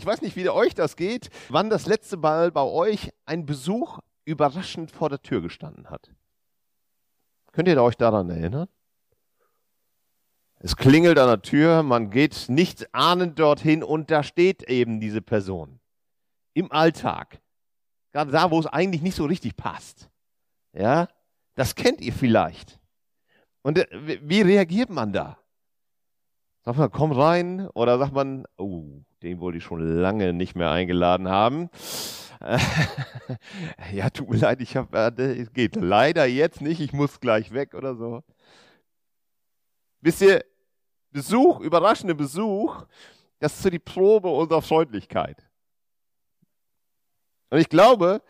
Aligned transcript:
Ich 0.00 0.06
weiß 0.06 0.22
nicht, 0.22 0.34
wie 0.34 0.48
euch 0.48 0.74
das 0.74 0.96
geht, 0.96 1.28
wann 1.50 1.68
das 1.68 1.84
letzte 1.84 2.16
Mal 2.16 2.50
bei 2.52 2.62
euch 2.62 3.12
ein 3.26 3.44
Besuch 3.44 3.98
überraschend 4.24 4.90
vor 4.90 5.10
der 5.10 5.20
Tür 5.20 5.42
gestanden 5.42 5.90
hat. 5.90 6.10
Könnt 7.52 7.68
ihr 7.68 7.82
euch 7.82 7.98
daran 7.98 8.30
erinnern? 8.30 8.66
Es 10.58 10.74
klingelt 10.74 11.18
an 11.18 11.28
der 11.28 11.42
Tür, 11.42 11.82
man 11.82 12.08
geht 12.08 12.46
nicht 12.48 12.94
ahnend 12.94 13.38
dorthin 13.38 13.82
und 13.82 14.10
da 14.10 14.22
steht 14.22 14.62
eben 14.70 15.00
diese 15.00 15.20
Person. 15.20 15.80
Im 16.54 16.72
Alltag. 16.72 17.38
Gerade 18.12 18.30
da, 18.30 18.50
wo 18.50 18.58
es 18.58 18.66
eigentlich 18.66 19.02
nicht 19.02 19.16
so 19.16 19.26
richtig 19.26 19.54
passt. 19.54 20.08
Ja, 20.72 21.08
das 21.56 21.74
kennt 21.74 22.00
ihr 22.00 22.14
vielleicht. 22.14 22.80
Und 23.60 23.76
äh, 23.76 24.18
wie 24.22 24.40
reagiert 24.40 24.88
man 24.88 25.12
da? 25.12 25.36
Sagt 26.64 26.78
man, 26.78 26.90
komm 26.90 27.12
rein? 27.12 27.68
Oder 27.68 27.98
sagt 27.98 28.12
man, 28.12 28.44
oh, 28.56 29.02
den 29.22 29.40
wollte 29.40 29.58
ich 29.58 29.64
schon 29.64 29.80
lange 29.80 30.32
nicht 30.32 30.56
mehr 30.56 30.70
eingeladen 30.70 31.28
haben. 31.28 31.70
ja, 33.92 34.08
tut 34.10 34.30
mir 34.30 34.38
leid, 34.38 34.60
ich 34.62 34.76
habe, 34.76 34.96
äh, 34.96 35.40
es 35.40 35.52
geht 35.52 35.76
leider 35.76 36.24
jetzt 36.24 36.62
nicht, 36.62 36.80
ich 36.80 36.92
muss 36.92 37.20
gleich 37.20 37.52
weg 37.52 37.74
oder 37.74 37.94
so. 37.94 38.22
Wisst 40.00 40.22
ihr, 40.22 40.42
Besuch, 41.10 41.60
überraschender 41.60 42.14
Besuch, 42.14 42.86
das 43.40 43.54
ist 43.54 43.62
so 43.62 43.70
die 43.70 43.78
Probe 43.78 44.28
unserer 44.28 44.62
Freundlichkeit. 44.62 45.46
Und 47.50 47.58
ich 47.58 47.68
glaube, 47.68 48.22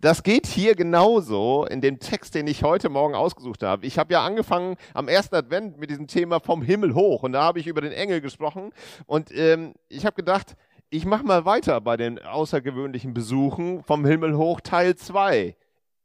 das 0.00 0.22
geht 0.22 0.46
hier 0.46 0.74
genauso 0.74 1.66
in 1.66 1.80
dem 1.80 1.98
Text, 1.98 2.34
den 2.34 2.46
ich 2.46 2.62
heute 2.62 2.88
Morgen 2.88 3.14
ausgesucht 3.14 3.62
habe. 3.62 3.86
Ich 3.86 3.98
habe 3.98 4.12
ja 4.12 4.24
angefangen 4.24 4.76
am 4.94 5.08
ersten 5.08 5.34
Advent 5.34 5.78
mit 5.78 5.90
diesem 5.90 6.06
Thema 6.06 6.40
vom 6.40 6.62
Himmel 6.62 6.94
hoch 6.94 7.24
und 7.24 7.32
da 7.32 7.42
habe 7.42 7.58
ich 7.58 7.66
über 7.66 7.80
den 7.80 7.92
Engel 7.92 8.20
gesprochen 8.20 8.72
und 9.06 9.30
ähm, 9.32 9.74
ich 9.88 10.06
habe 10.06 10.14
gedacht, 10.14 10.56
ich 10.90 11.04
mache 11.04 11.24
mal 11.24 11.44
weiter 11.44 11.80
bei 11.80 11.96
den 11.96 12.18
außergewöhnlichen 12.18 13.12
Besuchen 13.12 13.82
vom 13.82 14.06
Himmel 14.06 14.36
hoch 14.36 14.60
Teil 14.60 14.96
2. 14.96 15.56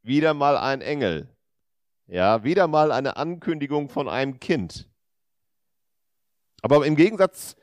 Wieder 0.02 0.34
mal 0.34 0.58
ein 0.58 0.82
Engel. 0.82 1.30
Ja, 2.08 2.44
wieder 2.44 2.68
mal 2.68 2.92
eine 2.92 3.16
Ankündigung 3.16 3.90
von 3.90 4.10
einem 4.10 4.40
Kind. 4.40 4.90
Aber 6.62 6.86
im 6.86 6.96
Gegensatz 6.96 7.56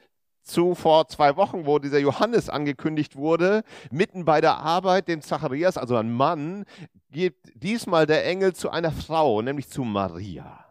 zu 0.43 0.75
vor 0.75 1.09
zwei 1.09 1.37
Wochen, 1.37 1.67
wo 1.67 1.79
dieser 1.79 1.99
Johannes 1.99 2.49
angekündigt 2.49 3.17
wurde, 3.17 3.63
mitten 3.91 4.25
bei 4.25 4.41
der 4.41 4.59
Arbeit, 4.59 5.09
dem 5.09 5.23
Zacharias, 5.23 5.77
also 5.77 5.97
ein 5.97 6.13
Mann, 6.13 6.65
geht 7.11 7.37
diesmal 7.55 8.07
der 8.07 8.27
Engel 8.27 8.55
zu 8.55 8.71
einer 8.71 8.93
Frau, 8.93 9.43
nämlich 9.43 9.69
zu 9.69 9.83
Maria. 9.83 10.65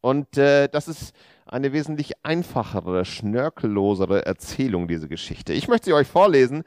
Und 0.00 0.38
äh, 0.38 0.68
das 0.68 0.88
ist 0.88 1.14
eine 1.46 1.72
wesentlich 1.72 2.12
einfachere, 2.22 3.04
schnörkellosere 3.04 4.26
Erzählung, 4.26 4.86
diese 4.86 5.08
Geschichte. 5.08 5.52
Ich 5.52 5.68
möchte 5.68 5.86
sie 5.86 5.94
euch 5.94 6.06
vorlesen. 6.06 6.62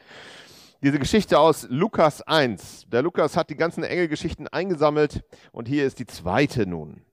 Diese 0.83 0.97
Geschichte 0.97 1.39
aus 1.39 1.67
Lukas 1.69 2.23
1. 2.23 2.87
Der 2.91 3.03
Lukas 3.03 3.37
hat 3.37 3.51
die 3.51 3.55
ganzen 3.55 3.83
Engelgeschichten 3.83 4.47
eingesammelt 4.47 5.23
und 5.51 5.67
hier 5.67 5.85
ist 5.85 5.99
die 5.99 6.07
zweite 6.07 6.65
nun. 6.65 7.03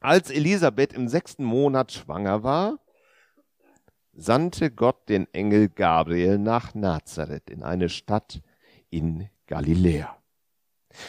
Als 0.00 0.30
Elisabeth 0.30 0.94
im 0.94 1.06
sechsten 1.06 1.44
Monat 1.44 1.92
schwanger 1.92 2.42
war, 2.42 2.78
sandte 4.12 4.70
Gott 4.70 5.08
den 5.08 5.32
Engel 5.32 5.68
Gabriel 5.68 6.38
nach 6.38 6.74
Nazareth 6.74 7.50
in 7.50 7.62
eine 7.62 7.88
Stadt 7.88 8.42
in 8.90 9.28
Galiläa. 9.46 10.16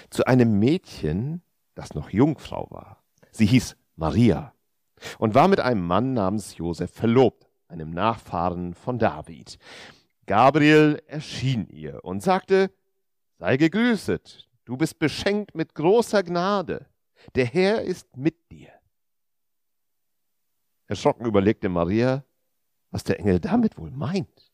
Zu 0.09 0.25
einem 0.25 0.59
Mädchen, 0.59 1.41
das 1.75 1.93
noch 1.93 2.09
Jungfrau 2.09 2.67
war. 2.69 3.03
Sie 3.31 3.45
hieß 3.45 3.75
Maria 3.95 4.53
und 5.17 5.35
war 5.35 5.47
mit 5.47 5.59
einem 5.59 5.85
Mann 5.85 6.13
namens 6.13 6.57
Josef 6.57 6.91
verlobt, 6.91 7.49
einem 7.67 7.91
Nachfahren 7.91 8.73
von 8.73 8.99
David. 8.99 9.57
Gabriel 10.25 11.01
erschien 11.07 11.67
ihr 11.67 12.03
und 12.05 12.23
sagte, 12.23 12.71
sei 13.39 13.57
gegrüßet, 13.57 14.47
du 14.63 14.77
bist 14.77 14.99
beschenkt 14.99 15.55
mit 15.55 15.75
großer 15.75 16.23
Gnade, 16.23 16.85
der 17.35 17.45
Herr 17.45 17.81
ist 17.81 18.15
mit 18.15 18.49
dir. 18.51 18.69
Erschrocken 20.87 21.25
überlegte 21.25 21.67
Maria, 21.69 22.23
was 22.93 23.03
der 23.03 23.19
Engel 23.19 23.39
damit 23.39 23.77
wohl 23.77 23.91
meint. 23.91 24.51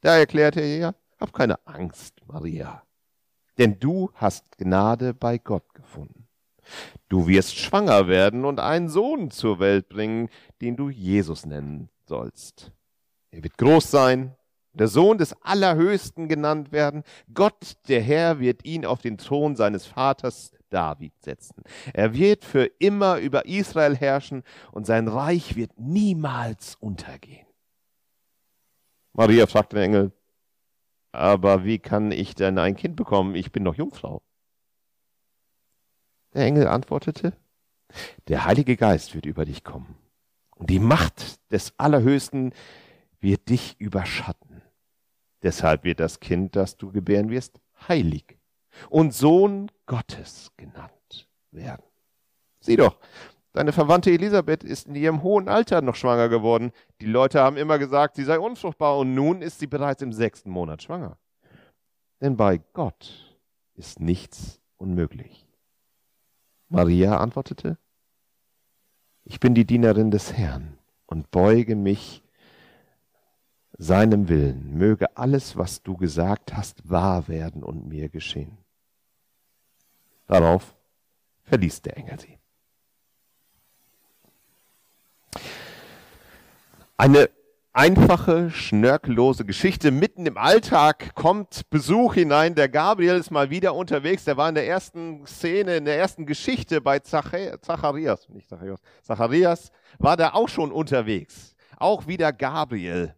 Da 0.00 0.16
erklärte 0.16 0.60
er, 0.60 0.94
hab 1.18 1.32
keine 1.32 1.66
Angst, 1.66 2.14
Maria, 2.26 2.82
denn 3.58 3.78
du 3.78 4.10
hast 4.14 4.56
Gnade 4.56 5.12
bei 5.12 5.38
Gott 5.38 5.74
gefunden. 5.74 6.28
Du 7.08 7.26
wirst 7.26 7.56
schwanger 7.56 8.06
werden 8.06 8.44
und 8.44 8.60
einen 8.60 8.88
Sohn 8.88 9.30
zur 9.32 9.58
Welt 9.58 9.88
bringen, 9.88 10.30
den 10.60 10.76
du 10.76 10.88
Jesus 10.88 11.44
nennen 11.44 11.90
sollst. 12.06 12.70
Er 13.32 13.42
wird 13.42 13.58
groß 13.58 13.90
sein, 13.90 14.36
der 14.74 14.88
Sohn 14.88 15.18
des 15.18 15.34
Allerhöchsten 15.42 16.28
genannt 16.28 16.72
werden. 16.72 17.02
Gott, 17.32 17.76
der 17.88 18.00
Herr, 18.00 18.40
wird 18.40 18.64
ihn 18.64 18.86
auf 18.86 19.02
den 19.02 19.18
Thron 19.18 19.56
seines 19.56 19.86
Vaters 19.86 20.52
David 20.70 21.12
setzen. 21.20 21.62
Er 21.92 22.14
wird 22.14 22.44
für 22.44 22.64
immer 22.78 23.18
über 23.18 23.46
Israel 23.46 23.96
herrschen 23.96 24.42
und 24.72 24.86
sein 24.86 25.08
Reich 25.08 25.56
wird 25.56 25.78
niemals 25.78 26.76
untergehen. 26.76 27.46
Maria 29.12 29.46
fragte 29.46 29.76
den 29.76 29.84
Engel, 29.84 30.12
aber 31.12 31.64
wie 31.64 31.78
kann 31.78 32.10
ich 32.10 32.34
denn 32.34 32.58
ein 32.58 32.76
Kind 32.76 32.96
bekommen? 32.96 33.34
Ich 33.34 33.52
bin 33.52 33.62
noch 33.62 33.74
Jungfrau. 33.74 34.22
Der 36.32 36.46
Engel 36.46 36.66
antwortete, 36.66 37.34
der 38.28 38.46
Heilige 38.46 38.76
Geist 38.78 39.14
wird 39.14 39.26
über 39.26 39.44
dich 39.44 39.64
kommen 39.64 39.96
und 40.56 40.70
die 40.70 40.78
Macht 40.78 41.40
des 41.52 41.74
Allerhöchsten 41.78 42.54
wird 43.20 43.50
dich 43.50 43.78
überschatten. 43.78 44.51
Deshalb 45.42 45.84
wird 45.84 46.00
das 46.00 46.20
Kind, 46.20 46.56
das 46.56 46.76
du 46.76 46.92
gebären 46.92 47.30
wirst, 47.30 47.60
heilig 47.88 48.38
und 48.88 49.12
Sohn 49.12 49.70
Gottes 49.86 50.52
genannt 50.56 51.28
werden. 51.50 51.84
Sieh 52.60 52.76
doch, 52.76 52.98
deine 53.52 53.72
Verwandte 53.72 54.10
Elisabeth 54.10 54.62
ist 54.62 54.86
in 54.86 54.94
ihrem 54.94 55.22
hohen 55.22 55.48
Alter 55.48 55.82
noch 55.82 55.96
schwanger 55.96 56.28
geworden. 56.28 56.72
Die 57.00 57.06
Leute 57.06 57.40
haben 57.40 57.56
immer 57.56 57.78
gesagt, 57.78 58.16
sie 58.16 58.24
sei 58.24 58.38
unfruchtbar 58.38 58.98
und 58.98 59.14
nun 59.14 59.42
ist 59.42 59.58
sie 59.58 59.66
bereits 59.66 60.02
im 60.02 60.12
sechsten 60.12 60.50
Monat 60.50 60.82
schwanger. 60.82 61.18
Denn 62.20 62.36
bei 62.36 62.58
Gott 62.72 63.36
ist 63.74 63.98
nichts 64.00 64.60
unmöglich. 64.76 65.46
Maria 66.68 67.18
antwortete, 67.18 67.78
ich 69.24 69.40
bin 69.40 69.54
die 69.54 69.66
Dienerin 69.66 70.10
des 70.10 70.32
Herrn 70.32 70.78
und 71.06 71.30
beuge 71.30 71.76
mich 71.76 72.21
seinem 73.82 74.28
Willen. 74.28 74.78
Möge 74.78 75.16
alles, 75.16 75.56
was 75.56 75.82
du 75.82 75.96
gesagt 75.96 76.54
hast, 76.54 76.88
wahr 76.88 77.26
werden 77.28 77.62
und 77.64 77.88
mir 77.88 78.08
geschehen. 78.08 78.56
Darauf 80.28 80.74
verließ 81.44 81.82
der 81.82 81.96
Engel 81.96 82.20
sie. 82.20 82.38
Eine 86.96 87.28
einfache, 87.72 88.50
schnörkellose 88.50 89.44
Geschichte. 89.44 89.90
Mitten 89.90 90.26
im 90.26 90.38
Alltag 90.38 91.16
kommt 91.16 91.68
Besuch 91.68 92.14
hinein. 92.14 92.54
Der 92.54 92.68
Gabriel 92.68 93.16
ist 93.16 93.32
mal 93.32 93.50
wieder 93.50 93.74
unterwegs. 93.74 94.24
Der 94.24 94.36
war 94.36 94.48
in 94.48 94.54
der 94.54 94.68
ersten 94.68 95.26
Szene, 95.26 95.76
in 95.76 95.86
der 95.86 95.98
ersten 95.98 96.24
Geschichte 96.24 96.80
bei 96.80 97.00
Zacharias, 97.00 98.28
nicht 98.28 98.48
Zacharias, 98.48 98.80
Zacharias 99.02 99.72
war 99.98 100.16
da 100.16 100.34
auch 100.34 100.48
schon 100.48 100.70
unterwegs. 100.70 101.56
Auch 101.76 102.06
wieder 102.06 102.32
Gabriel. 102.32 103.16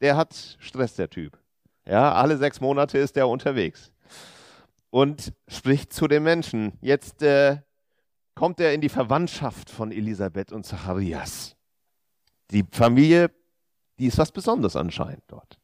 Der 0.00 0.16
hat 0.16 0.56
Stress, 0.58 0.94
der 0.94 1.08
Typ. 1.08 1.38
Ja, 1.86 2.14
alle 2.14 2.36
sechs 2.36 2.60
Monate 2.60 2.98
ist 2.98 3.16
er 3.16 3.28
unterwegs 3.28 3.92
und 4.90 5.32
spricht 5.48 5.92
zu 5.92 6.08
den 6.08 6.22
Menschen. 6.22 6.72
Jetzt 6.80 7.22
äh, 7.22 7.58
kommt 8.34 8.60
er 8.60 8.74
in 8.74 8.80
die 8.80 8.88
Verwandtschaft 8.88 9.70
von 9.70 9.92
Elisabeth 9.92 10.52
und 10.52 10.64
Zacharias. 10.64 11.56
Die 12.50 12.64
Familie, 12.70 13.30
die 13.98 14.06
ist 14.06 14.18
was 14.18 14.32
Besonderes 14.32 14.76
anscheinend 14.76 15.24
dort. 15.26 15.58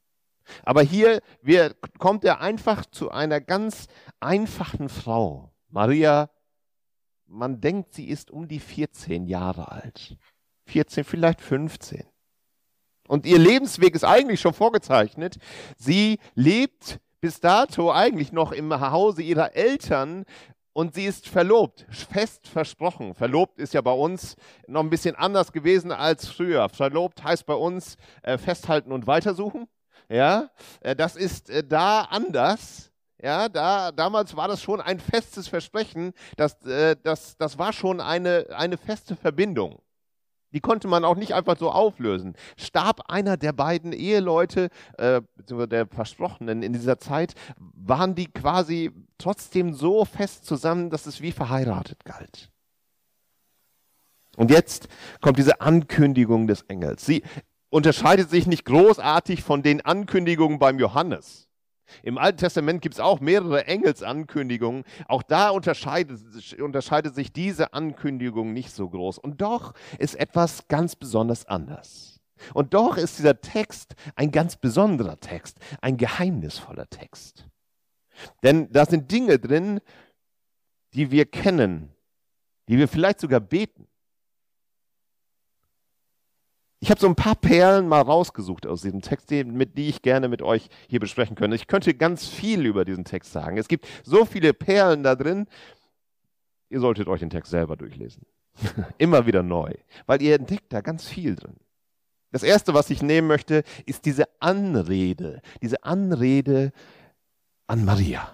Aber 0.64 0.82
hier 0.82 1.20
wir, 1.40 1.75
kommt 1.99 2.25
er 2.25 2.40
einfach 2.40 2.84
zu 2.87 3.11
einer 3.11 3.40
ganz 3.40 3.87
einfachen 4.20 4.88
Frau. 4.88 5.52
Maria, 5.69 6.31
man 7.26 7.61
denkt, 7.61 7.94
sie 7.94 8.08
ist 8.08 8.31
um 8.31 8.49
die 8.49 8.61
14 8.61 9.26
Jahre 9.26 9.70
alt. 9.73 10.17
14, 10.67 11.05
vielleicht 11.05 11.40
15. 11.40 12.05
Und 13.08 13.26
ihr 13.26 13.38
Lebensweg 13.38 13.94
ist 13.94 14.04
eigentlich 14.04 14.40
schon 14.40 14.54
vorgezeichnet. 14.54 15.37
Sie 15.76 16.19
lebt 16.34 17.00
bis 17.20 17.40
dato 17.40 17.93
eigentlich 17.93 18.32
noch 18.32 18.52
im 18.52 18.72
Hause 18.81 19.22
ihrer 19.22 19.54
Eltern 19.54 20.25
und 20.72 20.94
sie 20.94 21.04
ist 21.04 21.28
verlobt, 21.28 21.87
fest 21.90 22.49
versprochen. 22.49 23.14
Verlobt 23.14 23.58
ist 23.58 23.75
ja 23.75 23.81
bei 23.81 23.93
uns 23.93 24.37
noch 24.66 24.81
ein 24.81 24.90
bisschen 24.90 25.14
anders 25.14 25.52
gewesen 25.52 25.93
als 25.93 26.28
früher. 26.28 26.69
Verlobt 26.69 27.22
heißt 27.22 27.44
bei 27.46 27.54
uns 27.54 27.96
äh, 28.22 28.38
festhalten 28.38 28.93
und 28.93 29.06
weitersuchen. 29.06 29.69
Ja, 30.08 30.50
äh, 30.81 30.96
das 30.96 31.16
ist 31.16 31.50
äh, 31.50 31.62
da 31.62 32.02
anders. 32.02 32.90
Ja, 33.22 33.48
da, 33.48 33.93
damals 33.93 34.34
war 34.34 34.48
das 34.48 34.62
schon 34.62 34.81
ein 34.81 34.98
festes 34.98 35.46
Versprechen. 35.46 36.12
Das, 36.37 36.60
äh, 36.64 36.96
das, 37.02 37.37
das 37.37 37.58
war 37.58 37.72
schon 37.72 38.00
eine, 38.00 38.46
eine 38.56 38.76
feste 38.76 39.14
Verbindung. 39.14 39.81
Die 40.52 40.60
konnte 40.60 40.88
man 40.88 41.04
auch 41.04 41.16
nicht 41.16 41.34
einfach 41.34 41.56
so 41.58 41.70
auflösen. 41.70 42.34
Starb 42.56 43.10
einer 43.10 43.37
der 43.37 43.52
beiden 43.52 43.93
Eheleute, 43.93 44.69
äh, 44.99 45.22
beziehungsweise 45.37 45.69
der 45.69 45.87
Versprochenen 45.87 46.62
in 46.62 46.72
dieser 46.72 46.99
Zeit, 46.99 47.34
waren 47.56 48.14
die 48.14 48.26
quasi 48.26 48.90
trotzdem 49.19 49.75
so 49.75 50.04
fest 50.04 50.46
zusammen, 50.46 50.90
dass 50.90 51.06
es 51.06 51.20
wie 51.20 51.32
verheiratet 51.32 52.04
galt. 52.04 52.50
Und 54.37 54.50
jetzt 54.50 54.88
kommt 55.20 55.38
diese 55.38 55.60
Ankündigung 55.60 56.46
des 56.46 56.62
Engels. 56.62 57.05
Sie 57.05 57.22
unterscheidet 57.69 58.31
sich 58.31 58.46
nicht 58.46 58.64
großartig 58.64 59.43
von 59.43 59.62
den 59.62 59.84
Ankündigungen 59.84 60.58
beim 60.58 60.78
Johannes. 60.78 61.48
Im 62.03 62.19
Alten 62.19 62.39
Testament 62.39 62.83
gibt 62.83 62.94
es 62.94 63.00
auch 63.00 63.21
mehrere 63.21 63.67
Engelsankündigungen. 63.67 64.85
Auch 65.09 65.23
da 65.23 65.50
unterscheidet, 65.50 66.21
unterscheidet 66.61 67.15
sich 67.15 67.33
diese 67.33 67.73
Ankündigung 67.75 68.53
nicht 68.53 68.73
so 68.73 68.89
groß. 68.89 69.19
Und 69.19 69.41
doch 69.41 69.75
ist 69.99 70.15
etwas 70.15 70.69
ganz 70.69 70.97
besonders 70.97 71.47
anders. 71.47 72.21
Und 72.55 72.75
doch 72.75 72.97
ist 72.97 73.19
dieser 73.19 73.41
Text 73.41 73.94
ein 74.17 74.31
ganz 74.31 74.56
besonderer 74.56 75.21
Text, 75.21 75.59
ein 75.81 75.97
geheimnisvoller 75.97 76.89
Text. 76.89 77.49
Denn 78.43 78.71
da 78.73 78.87
sind 78.87 79.11
Dinge 79.11 79.39
drin, 79.39 79.81
die 80.94 81.11
wir 81.11 81.27
kennen, 81.27 81.91
die 82.69 82.79
wir 82.79 82.89
vielleicht 82.89 83.21
sogar 83.21 83.41
beten. 83.41 83.87
Ich 86.82 86.90
habe 86.90 87.00
so 87.00 87.06
ein 87.06 87.14
paar 87.14 87.37
Perlen 87.37 87.87
mal 87.87 88.00
rausgesucht 88.00 88.67
aus 88.67 88.82
diesem 88.82 89.02
Text, 89.02 89.31
die, 89.31 89.44
mit 89.44 89.79
die 89.79 89.88
ich 89.88 90.02
gerne 90.02 90.26
mit 90.26 90.43
euch 90.43 90.69
hier 90.88 90.99
besprechen 90.99 91.37
könnte. 91.37 91.55
Ich 91.55 91.69
könnte 91.69 91.94
ganz 91.94 92.26
viel 92.26 92.67
über 92.67 92.84
diesen 92.84 93.05
Text 93.05 93.31
sagen. 93.31 93.56
Es 93.56 93.69
gibt 93.69 93.87
so 94.02 94.25
viele 94.25 94.52
Perlen 94.52 95.05
da 95.05 95.14
drin. 95.14 95.46
Ihr 96.70 96.81
solltet 96.81 97.06
euch 97.06 97.20
den 97.20 97.31
Text 97.31 97.52
selber 97.52 97.76
durchlesen. 97.76 98.26
Immer 98.99 99.26
wieder 99.26 99.44
neu, 99.44 99.73
weil 100.06 100.20
ihr 100.23 100.34
entdeckt 100.34 100.73
da 100.73 100.81
ganz 100.81 101.06
viel 101.06 101.37
drin. 101.37 101.55
Das 102.32 102.43
erste, 102.43 102.75
was 102.75 102.90
ich 102.90 103.00
nehmen 103.00 103.29
möchte, 103.29 103.62
ist 103.87 104.05
diese 104.05 104.25
Anrede, 104.40 105.40
diese 105.62 105.84
Anrede 105.84 106.73
an 107.69 107.84
Maria. 107.84 108.29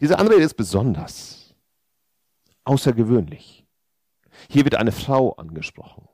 Diese 0.00 0.18
Anrede 0.18 0.44
ist 0.44 0.54
besonders, 0.54 1.54
außergewöhnlich. 2.64 3.66
Hier 4.48 4.64
wird 4.64 4.76
eine 4.76 4.92
Frau 4.92 5.32
angesprochen. 5.32 6.08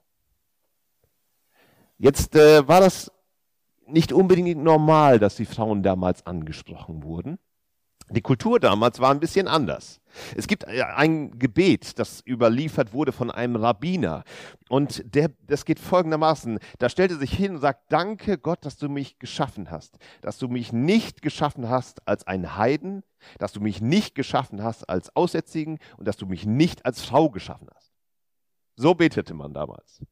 Jetzt 2.03 2.35
äh, 2.35 2.67
war 2.67 2.81
das 2.81 3.13
nicht 3.87 4.13
unbedingt 4.13 4.61
normal, 4.61 5.21
dass 5.21 5.37
die 5.37 5.45
Frauen 5.45 5.85
damals 5.85 6.27
angesprochen 6.27 7.05
wurden. 7.05 7.39
Die 8.11 8.23
Kultur 8.23 8.59
damals 8.59 8.99
war 8.99 9.13
ein 9.13 9.21
bisschen 9.21 9.47
anders. 9.47 10.01
Es 10.35 10.49
gibt 10.49 10.65
äh, 10.65 10.83
ein 10.83 11.39
Gebet, 11.39 12.01
das 12.01 12.21
überliefert 12.27 12.93
wurde 12.93 13.13
von 13.13 13.31
einem 13.31 13.55
Rabbiner. 13.55 14.25
Und 14.69 15.15
der, 15.15 15.31
das 15.47 15.65
geht 15.65 15.79
folgendermaßen. 15.79 16.59
Da 16.81 16.89
stellt 16.89 17.13
er 17.13 17.19
sich 17.19 17.33
hin 17.33 17.53
und 17.55 17.61
sagt, 17.61 17.93
danke 17.93 18.37
Gott, 18.37 18.65
dass 18.65 18.79
du 18.79 18.89
mich 18.89 19.21
geschaffen 19.21 19.71
hast. 19.71 19.97
Dass 20.23 20.39
du 20.39 20.49
mich 20.49 20.73
nicht 20.73 21.23
geschaffen 21.23 21.69
hast 21.69 22.09
als 22.09 22.27
ein 22.27 22.57
Heiden, 22.57 23.05
dass 23.39 23.53
du 23.53 23.61
mich 23.61 23.81
nicht 23.81 24.17
geschaffen 24.17 24.65
hast 24.65 24.89
als 24.89 25.15
Aussätzigen 25.15 25.79
und 25.99 26.09
dass 26.09 26.17
du 26.17 26.27
mich 26.27 26.47
nicht 26.47 26.85
als 26.85 27.01
Frau 27.01 27.31
geschaffen 27.31 27.69
hast. 27.73 27.93
So 28.75 28.95
betete 28.95 29.35
man 29.35 29.55
damals 29.55 30.03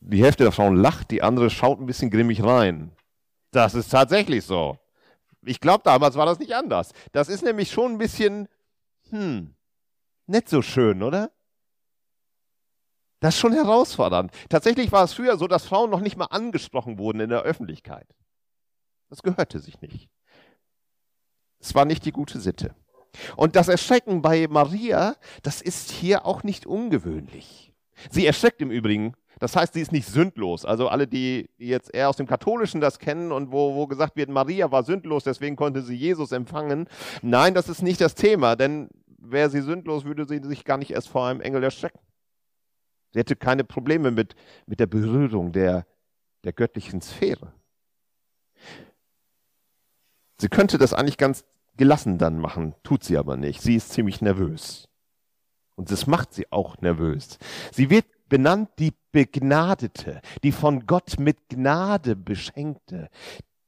die 0.00 0.22
Hälfte 0.22 0.44
der 0.44 0.52
Frauen 0.52 0.76
lacht, 0.76 1.10
die 1.10 1.22
andere 1.22 1.50
schaut 1.50 1.80
ein 1.80 1.86
bisschen 1.86 2.10
grimmig 2.10 2.42
rein. 2.42 2.92
Das 3.50 3.74
ist 3.74 3.90
tatsächlich 3.90 4.44
so. 4.44 4.78
Ich 5.42 5.60
glaube, 5.60 5.82
damals 5.84 6.16
war 6.16 6.26
das 6.26 6.38
nicht 6.38 6.54
anders. 6.54 6.92
Das 7.12 7.28
ist 7.28 7.42
nämlich 7.42 7.70
schon 7.70 7.92
ein 7.92 7.98
bisschen, 7.98 8.48
hm, 9.10 9.54
nicht 10.26 10.48
so 10.48 10.62
schön, 10.62 11.02
oder? 11.02 11.30
Das 13.20 13.34
ist 13.34 13.40
schon 13.40 13.52
herausfordernd. 13.52 14.32
Tatsächlich 14.48 14.92
war 14.92 15.04
es 15.04 15.12
früher 15.12 15.36
so, 15.36 15.46
dass 15.46 15.66
Frauen 15.66 15.90
noch 15.90 16.00
nicht 16.00 16.16
mal 16.16 16.26
angesprochen 16.26 16.98
wurden 16.98 17.20
in 17.20 17.30
der 17.30 17.42
Öffentlichkeit. 17.42 18.06
Das 19.10 19.22
gehörte 19.22 19.58
sich 19.58 19.80
nicht. 19.80 20.08
Es 21.58 21.74
war 21.74 21.84
nicht 21.84 22.04
die 22.06 22.12
gute 22.12 22.40
Sitte. 22.40 22.74
Und 23.36 23.56
das 23.56 23.68
Erschrecken 23.68 24.22
bei 24.22 24.46
Maria, 24.48 25.16
das 25.42 25.60
ist 25.60 25.90
hier 25.90 26.24
auch 26.24 26.42
nicht 26.42 26.64
ungewöhnlich. 26.64 27.69
Sie 28.10 28.26
erschreckt 28.26 28.62
im 28.62 28.70
Übrigen 28.70 29.14
das 29.40 29.56
heißt, 29.56 29.72
sie 29.72 29.80
ist 29.80 29.90
nicht 29.90 30.06
sündlos. 30.06 30.66
Also 30.66 30.88
alle, 30.88 31.08
die 31.08 31.48
jetzt 31.56 31.92
eher 31.94 32.10
aus 32.10 32.16
dem 32.16 32.26
Katholischen 32.26 32.80
das 32.82 32.98
kennen 32.98 33.32
und 33.32 33.50
wo, 33.50 33.74
wo 33.74 33.86
gesagt 33.86 34.14
wird, 34.14 34.28
Maria 34.28 34.70
war 34.70 34.84
sündlos, 34.84 35.24
deswegen 35.24 35.56
konnte 35.56 35.80
sie 35.80 35.96
Jesus 35.96 36.30
empfangen. 36.30 36.86
Nein, 37.22 37.54
das 37.54 37.70
ist 37.70 37.82
nicht 37.82 38.02
das 38.02 38.14
Thema, 38.14 38.54
denn 38.54 38.90
wäre 39.18 39.48
sie 39.48 39.62
sündlos, 39.62 40.04
würde 40.04 40.26
sie 40.26 40.40
sich 40.44 40.66
gar 40.66 40.76
nicht 40.76 40.90
erst 40.90 41.08
vor 41.08 41.26
einem 41.26 41.40
Engel 41.40 41.64
erschrecken. 41.64 42.00
Sie 43.12 43.18
hätte 43.18 43.34
keine 43.34 43.64
Probleme 43.64 44.10
mit, 44.10 44.36
mit 44.66 44.78
der 44.78 44.86
Berührung 44.86 45.52
der, 45.52 45.86
der 46.44 46.52
göttlichen 46.52 47.00
Sphäre. 47.00 47.54
Sie 50.38 50.48
könnte 50.48 50.76
das 50.76 50.92
eigentlich 50.92 51.16
ganz 51.16 51.44
gelassen 51.78 52.18
dann 52.18 52.38
machen, 52.38 52.74
tut 52.82 53.04
sie 53.04 53.16
aber 53.16 53.38
nicht. 53.38 53.62
Sie 53.62 53.74
ist 53.74 53.90
ziemlich 53.90 54.20
nervös. 54.20 54.89
Und 55.80 55.90
das 55.90 56.06
macht 56.06 56.34
sie 56.34 56.44
auch 56.52 56.76
nervös. 56.82 57.38
Sie 57.72 57.88
wird 57.88 58.04
benannt 58.28 58.68
die 58.78 58.92
Begnadete, 59.12 60.20
die 60.42 60.52
von 60.52 60.84
Gott 60.84 61.18
mit 61.18 61.48
Gnade 61.48 62.16
beschenkte. 62.16 63.08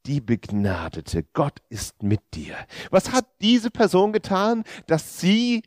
Die 0.05 0.21
Begnadete, 0.21 1.25
Gott 1.33 1.63
ist 1.71 2.03
mit 2.03 2.21
dir. 2.35 2.55
Was 2.91 3.13
hat 3.13 3.25
diese 3.41 3.71
Person 3.71 4.13
getan, 4.13 4.65
dass 4.87 5.21
sie 5.21 5.63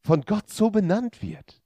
von 0.00 0.22
Gott 0.22 0.48
so 0.48 0.70
benannt 0.70 1.20
wird? 1.20 1.60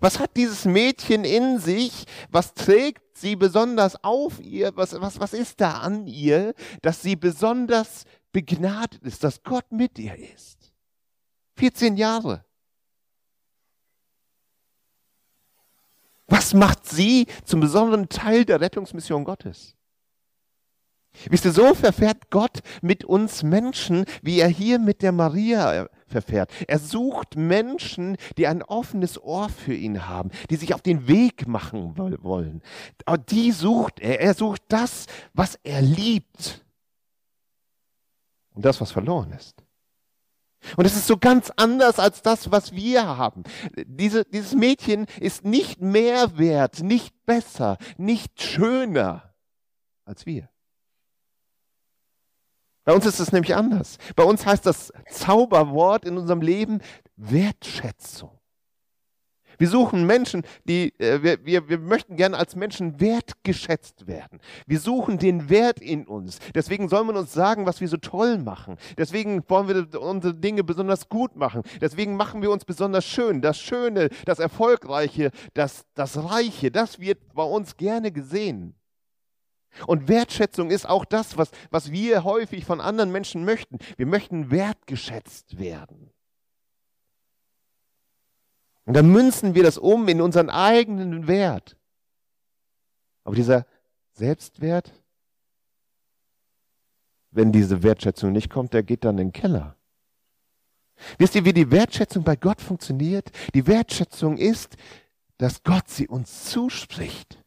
Was 0.00 0.18
hat 0.18 0.34
dieses 0.34 0.64
Mädchen 0.64 1.24
in 1.24 1.58
sich? 1.58 2.06
Was 2.30 2.54
trägt 2.54 3.18
sie 3.18 3.36
besonders 3.36 4.02
auf 4.02 4.40
ihr? 4.40 4.74
Was, 4.74 4.98
was, 4.98 5.20
was 5.20 5.34
ist 5.34 5.60
da 5.60 5.80
an 5.80 6.06
ihr, 6.06 6.54
dass 6.80 7.02
sie 7.02 7.14
besonders 7.14 8.04
begnadet 8.32 9.02
ist, 9.02 9.22
dass 9.22 9.42
Gott 9.42 9.70
mit 9.70 9.98
ihr 9.98 10.16
ist? 10.16 10.72
14 11.56 11.96
Jahre. 11.96 12.44
Was 16.26 16.54
macht 16.54 16.88
sie 16.88 17.26
zum 17.44 17.60
besonderen 17.60 18.08
Teil 18.08 18.44
der 18.44 18.60
Rettungsmission 18.60 19.24
Gottes? 19.24 19.76
Wisst 21.30 21.44
ihr, 21.44 21.52
so 21.52 21.74
verfährt 21.74 22.30
Gott 22.30 22.58
mit 22.82 23.04
uns 23.04 23.42
Menschen, 23.42 24.04
wie 24.22 24.40
er 24.40 24.48
hier 24.48 24.78
mit 24.78 25.00
der 25.00 25.12
Maria 25.12 25.88
verfährt. 26.08 26.50
Er 26.66 26.78
sucht 26.80 27.36
Menschen, 27.36 28.16
die 28.36 28.48
ein 28.48 28.62
offenes 28.62 29.22
Ohr 29.22 29.48
für 29.48 29.74
ihn 29.74 30.08
haben, 30.08 30.30
die 30.50 30.56
sich 30.56 30.74
auf 30.74 30.82
den 30.82 31.06
Weg 31.06 31.46
machen 31.46 31.96
wollen. 31.96 32.62
Die 33.30 33.52
sucht 33.52 34.00
er. 34.00 34.20
Er 34.20 34.34
sucht 34.34 34.62
das, 34.68 35.06
was 35.32 35.58
er 35.62 35.82
liebt. 35.82 36.64
Und 38.54 38.64
das, 38.64 38.80
was 38.80 38.90
verloren 38.90 39.32
ist. 39.32 39.63
Und 40.76 40.84
es 40.84 40.96
ist 40.96 41.06
so 41.06 41.16
ganz 41.16 41.50
anders 41.56 41.98
als 41.98 42.22
das, 42.22 42.50
was 42.50 42.72
wir 42.72 43.16
haben. 43.16 43.44
Diese, 43.76 44.24
dieses 44.24 44.54
Mädchen 44.54 45.06
ist 45.20 45.44
nicht 45.44 45.80
mehr 45.80 46.38
wert, 46.38 46.82
nicht 46.82 47.14
besser, 47.26 47.78
nicht 47.96 48.40
schöner 48.40 49.34
als 50.04 50.26
wir. 50.26 50.48
Bei 52.84 52.92
uns 52.92 53.06
ist 53.06 53.18
es 53.18 53.32
nämlich 53.32 53.54
anders. 53.54 53.96
Bei 54.14 54.24
uns 54.24 54.44
heißt 54.44 54.66
das 54.66 54.92
Zauberwort 55.10 56.04
in 56.04 56.18
unserem 56.18 56.42
Leben 56.42 56.80
Wertschätzung. 57.16 58.38
Wir 59.58 59.68
suchen 59.68 60.06
Menschen, 60.06 60.42
die, 60.64 60.92
äh, 60.98 61.22
wir, 61.22 61.44
wir, 61.44 61.68
wir 61.68 61.78
möchten 61.78 62.16
gerne 62.16 62.36
als 62.36 62.56
Menschen 62.56 63.00
wertgeschätzt 63.00 64.06
werden. 64.06 64.40
Wir 64.66 64.80
suchen 64.80 65.18
den 65.18 65.48
Wert 65.48 65.80
in 65.80 66.06
uns. 66.06 66.38
Deswegen 66.54 66.88
soll 66.88 67.04
man 67.04 67.16
uns 67.16 67.32
sagen, 67.32 67.66
was 67.66 67.80
wir 67.80 67.88
so 67.88 67.96
toll 67.96 68.38
machen. 68.38 68.76
Deswegen 68.98 69.42
wollen 69.48 69.68
wir 69.68 70.00
unsere 70.00 70.34
Dinge 70.34 70.64
besonders 70.64 71.08
gut 71.08 71.36
machen. 71.36 71.62
Deswegen 71.80 72.16
machen 72.16 72.42
wir 72.42 72.50
uns 72.50 72.64
besonders 72.64 73.04
schön. 73.04 73.40
Das 73.40 73.58
Schöne, 73.58 74.08
das 74.24 74.38
Erfolgreiche, 74.38 75.30
das, 75.54 75.84
das 75.94 76.16
Reiche, 76.16 76.70
das 76.70 76.98
wird 76.98 77.34
bei 77.34 77.44
uns 77.44 77.76
gerne 77.76 78.12
gesehen. 78.12 78.74
Und 79.86 80.08
Wertschätzung 80.08 80.70
ist 80.70 80.88
auch 80.88 81.04
das, 81.04 81.36
was, 81.36 81.50
was 81.70 81.90
wir 81.90 82.24
häufig 82.24 82.64
von 82.64 82.80
anderen 82.80 83.10
Menschen 83.10 83.44
möchten. 83.44 83.78
Wir 83.96 84.06
möchten 84.06 84.50
wertgeschätzt 84.50 85.58
werden. 85.58 86.13
Und 88.86 88.94
dann 88.94 89.10
münzen 89.10 89.54
wir 89.54 89.62
das 89.62 89.78
um 89.78 90.08
in 90.08 90.20
unseren 90.20 90.50
eigenen 90.50 91.26
Wert. 91.26 91.76
Aber 93.24 93.34
dieser 93.34 93.66
Selbstwert, 94.12 94.92
wenn 97.30 97.50
diese 97.50 97.82
Wertschätzung 97.82 98.32
nicht 98.32 98.50
kommt, 98.50 98.74
der 98.74 98.82
geht 98.82 99.04
dann 99.04 99.18
in 99.18 99.28
den 99.28 99.32
Keller. 99.32 99.76
Wisst 101.18 101.34
ihr, 101.34 101.44
wie 101.44 101.52
die 101.52 101.70
Wertschätzung 101.70 102.22
bei 102.22 102.36
Gott 102.36 102.60
funktioniert? 102.60 103.30
Die 103.54 103.66
Wertschätzung 103.66 104.36
ist, 104.36 104.76
dass 105.38 105.62
Gott 105.62 105.88
sie 105.88 106.06
uns 106.06 106.44
zuspricht. 106.44 107.38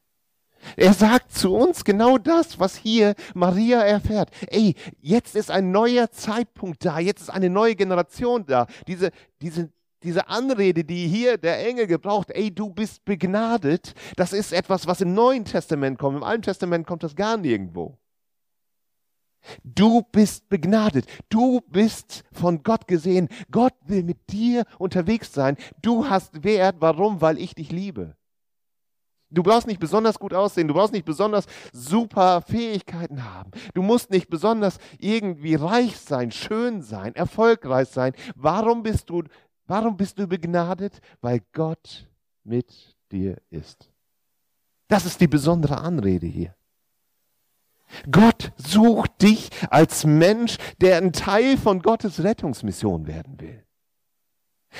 Er 0.75 0.94
sagt 0.94 1.32
zu 1.32 1.56
uns 1.56 1.86
genau 1.86 2.17
das, 2.17 2.60
was 2.60 2.75
hier 2.75 3.15
Maria 3.34 3.82
erfährt. 3.82 4.32
Ey, 4.48 4.75
jetzt 5.00 5.36
ist 5.36 5.50
ein 5.50 5.72
neuer 5.72 6.12
Zeitpunkt 6.12 6.84
da, 6.84 7.00
jetzt 7.00 7.22
ist 7.22 7.29
eine 7.29 7.50
neue 7.50 7.75
Generation 7.75 8.46
da. 8.46 8.67
Diese, 8.88 9.12
diese, 9.41 9.70
diese 10.03 10.27
Anrede, 10.27 10.83
die 10.83 11.07
hier 11.07 11.37
der 11.37 11.65
Engel 11.67 11.87
gebraucht, 11.87 12.31
ey, 12.31 12.53
du 12.53 12.69
bist 12.69 13.03
begnadet, 13.05 13.93
das 14.15 14.33
ist 14.33 14.53
etwas, 14.53 14.87
was 14.87 15.01
im 15.01 15.13
Neuen 15.13 15.45
Testament 15.45 15.97
kommt. 15.97 16.17
Im 16.17 16.23
Alten 16.23 16.43
Testament 16.43 16.85
kommt 16.85 17.03
das 17.03 17.15
gar 17.15 17.37
nirgendwo. 17.37 17.97
Du 19.63 20.01
bist 20.11 20.49
begnadet. 20.49 21.05
Du 21.29 21.61
bist 21.61 22.23
von 22.33 22.63
Gott 22.63 22.87
gesehen. 22.87 23.29
Gott 23.51 23.73
will 23.85 24.03
mit 24.03 24.29
dir 24.29 24.65
unterwegs 24.77 25.31
sein. 25.31 25.57
Du 25.81 26.09
hast 26.09 26.43
Wert. 26.43 26.77
Warum? 26.79 27.21
Weil 27.21 27.37
ich 27.37 27.55
dich 27.55 27.71
liebe. 27.71 28.15
Du 29.29 29.43
brauchst 29.43 29.67
nicht 29.67 29.81
besonders 29.81 30.19
gut 30.19 30.33
aussehen, 30.33 30.69
du 30.69 30.73
brauchst 30.73 30.93
nicht 30.93 31.03
besonders 31.03 31.47
super 31.73 32.41
Fähigkeiten 32.41 33.25
haben. 33.25 33.51
Du 33.73 33.81
musst 33.81 34.09
nicht 34.09 34.29
besonders 34.29 34.77
irgendwie 34.99 35.55
reich 35.55 35.97
sein, 35.97 36.31
schön 36.31 36.81
sein, 36.81 37.13
erfolgreich 37.13 37.89
sein. 37.89 38.13
Warum 38.35 38.83
bist 38.83 39.09
du 39.09 39.23
warum 39.67 39.97
bist 39.97 40.17
du 40.17 40.27
begnadet? 40.27 41.00
Weil 41.21 41.41
Gott 41.53 42.07
mit 42.43 42.95
dir 43.12 43.38
ist. 43.50 43.91
Das 44.88 45.05
ist 45.05 45.19
die 45.19 45.27
besondere 45.27 45.77
Anrede 45.77 46.27
hier. 46.27 46.55
Gott 48.12 48.51
sucht 48.57 49.21
dich 49.21 49.50
als 49.69 50.05
Mensch, 50.05 50.57
der 50.81 50.97
ein 50.97 51.13
Teil 51.13 51.57
von 51.57 51.81
Gottes 51.81 52.24
Rettungsmission 52.24 53.07
werden 53.07 53.39
will. 53.39 53.63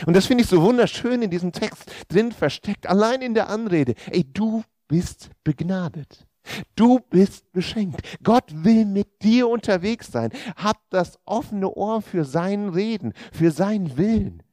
Und 0.06 0.16
das 0.16 0.26
finde 0.26 0.44
ich 0.44 0.50
so 0.50 0.62
wunderschön 0.62 1.22
in 1.22 1.30
diesem 1.30 1.52
Text 1.52 1.92
drin 2.10 2.32
versteckt, 2.32 2.88
allein 2.88 3.22
in 3.22 3.34
der 3.34 3.50
Anrede. 3.50 3.96
Ey, 4.12 4.26
du 4.26 4.64
bist 4.88 5.30
begnadet. 5.44 6.28
Du 6.76 7.00
bist 7.00 7.52
beschenkt. 7.52 8.02
Gott 8.24 8.52
will 8.64 8.86
mit 8.86 9.22
dir 9.22 9.50
unterwegs 9.50 10.12
sein. 10.12 10.32
Hab 10.56 10.78
das 10.90 11.20
offene 11.26 11.70
Ohr 11.74 12.02
für 12.02 12.24
sein 12.24 12.70
Reden, 12.70 13.14
für 13.34 13.52
seinen 13.52 13.98
Willen. 13.98 14.44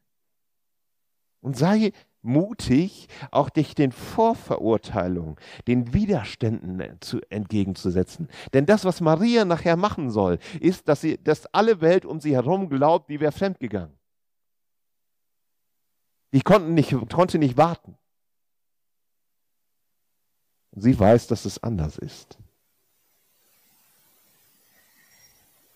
Und 1.44 1.58
sei 1.58 1.92
mutig, 2.22 3.06
auch 3.30 3.50
dich 3.50 3.74
den 3.74 3.92
Vorverurteilungen, 3.92 5.36
den 5.68 5.92
Widerständen 5.92 6.96
zu, 7.00 7.20
entgegenzusetzen. 7.28 8.28
Denn 8.54 8.64
das, 8.64 8.86
was 8.86 9.02
Maria 9.02 9.44
nachher 9.44 9.76
machen 9.76 10.08
soll, 10.08 10.38
ist, 10.58 10.88
dass, 10.88 11.02
sie, 11.02 11.22
dass 11.22 11.44
alle 11.52 11.82
Welt 11.82 12.06
um 12.06 12.18
sie 12.18 12.32
herum 12.32 12.70
glaubt, 12.70 13.10
die 13.10 13.20
wäre 13.20 13.30
fremdgegangen. 13.30 13.94
Die 16.32 16.40
konnten 16.40 16.72
nicht, 16.72 16.96
konnte 17.12 17.36
nicht 17.36 17.58
warten. 17.58 17.98
Sie 20.72 20.98
weiß, 20.98 21.26
dass 21.26 21.44
es 21.44 21.62
anders 21.62 21.98
ist. 21.98 22.38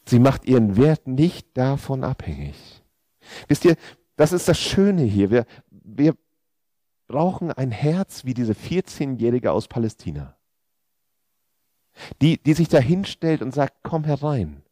Sie 0.07 0.19
macht 0.19 0.47
ihren 0.47 0.79
Wert 0.79 1.07
nicht 1.07 1.47
davon 1.59 2.05
abhängig. 2.05 2.57
Wisst 3.49 3.67
ihr, 3.67 3.77
das 4.19 4.33
ist 4.33 4.49
das 4.49 4.59
Schöne 4.59 5.03
hier. 5.03 5.31
Wir, 5.31 5.47
wir 5.71 6.17
brauchen 7.07 7.53
ein 7.53 7.71
Herz 7.71 8.25
wie 8.25 8.35
diese 8.35 8.53
14-Jährige 8.53 9.53
aus 9.53 9.69
Palästina, 9.69 10.37
die, 12.21 12.43
die 12.43 12.55
sich 12.55 12.69
da 12.69 12.79
hinstellt 12.79 13.43
und 13.43 13.55
sagt, 13.55 13.77
komm 13.85 14.03
herein, 14.03 14.63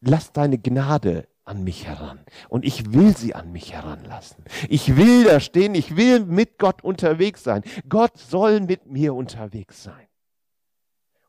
lass 0.00 0.32
deine 0.32 0.58
Gnade 0.58 1.28
an 1.44 1.62
mich 1.62 1.86
heran. 1.86 2.24
Und 2.48 2.64
ich 2.64 2.92
will 2.92 3.16
sie 3.16 3.32
an 3.36 3.52
mich 3.52 3.72
heranlassen. 3.72 4.44
Ich 4.68 4.96
will 4.96 5.24
da 5.24 5.38
stehen, 5.38 5.76
ich 5.76 5.96
will 5.96 6.24
mit 6.24 6.58
Gott 6.58 6.82
unterwegs 6.82 7.44
sein. 7.44 7.62
Gott 7.88 8.18
soll 8.18 8.60
mit 8.60 8.86
mir 8.86 9.14
unterwegs 9.14 9.84
sein. 9.84 10.08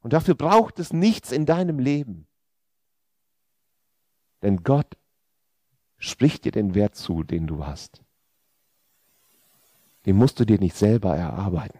Und 0.01 0.13
dafür 0.13 0.34
braucht 0.34 0.79
es 0.79 0.93
nichts 0.93 1.32
in 1.32 1.46
deinem 1.46 1.77
Leben. 1.77 2.25
Denn 4.41 4.63
Gott 4.63 4.98
spricht 6.03 6.43
dir 6.43 6.51
den 6.51 6.75
Wert 6.75 6.95
zu, 6.95 7.24
den 7.24 7.48
du 7.48 7.65
hast. 7.65 8.01
Den 10.05 10.17
musst 10.17 10.38
du 10.39 10.45
dir 10.45 10.60
nicht 10.60 10.75
selber 10.75 11.15
erarbeiten. 11.15 11.79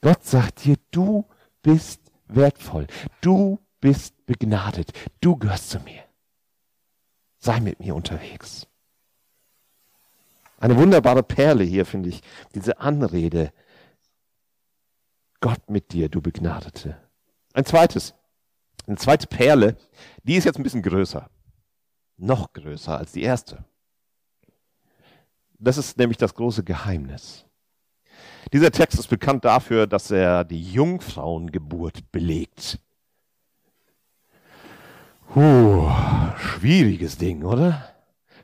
Gott 0.00 0.24
sagt 0.24 0.64
dir, 0.64 0.76
du 0.92 1.26
bist 1.62 2.00
wertvoll. 2.28 2.86
Du 3.20 3.58
bist 3.80 4.24
begnadet. 4.26 4.92
Du 5.20 5.36
gehörst 5.36 5.70
zu 5.70 5.80
mir. 5.80 6.04
Sei 7.38 7.58
mit 7.60 7.80
mir 7.80 7.96
unterwegs. 7.96 8.68
Eine 10.58 10.76
wunderbare 10.76 11.24
Perle 11.24 11.64
hier, 11.64 11.84
finde 11.84 12.10
ich, 12.10 12.22
diese 12.54 12.78
Anrede. 12.78 13.52
Gott 15.40 15.68
mit 15.68 15.92
dir, 15.92 16.08
du 16.08 16.22
Begnadete. 16.22 16.96
Ein 17.54 17.64
zweites, 17.64 18.14
eine 18.86 18.96
zweite 18.96 19.26
Perle, 19.26 19.76
die 20.22 20.36
ist 20.36 20.44
jetzt 20.44 20.58
ein 20.58 20.62
bisschen 20.62 20.82
größer. 20.82 21.28
Noch 22.16 22.52
größer 22.52 22.96
als 22.96 23.12
die 23.12 23.22
erste. 23.22 23.64
Das 25.58 25.78
ist 25.78 25.98
nämlich 25.98 26.18
das 26.18 26.34
große 26.34 26.64
Geheimnis. 26.64 27.44
Dieser 28.52 28.70
Text 28.70 28.98
ist 28.98 29.08
bekannt 29.08 29.44
dafür, 29.44 29.86
dass 29.86 30.10
er 30.10 30.44
die 30.44 30.62
Jungfrauengeburt 30.62 32.10
belegt. 32.12 32.78
Puh, 35.32 35.90
schwieriges 36.36 37.18
Ding, 37.18 37.42
oder? 37.42 37.92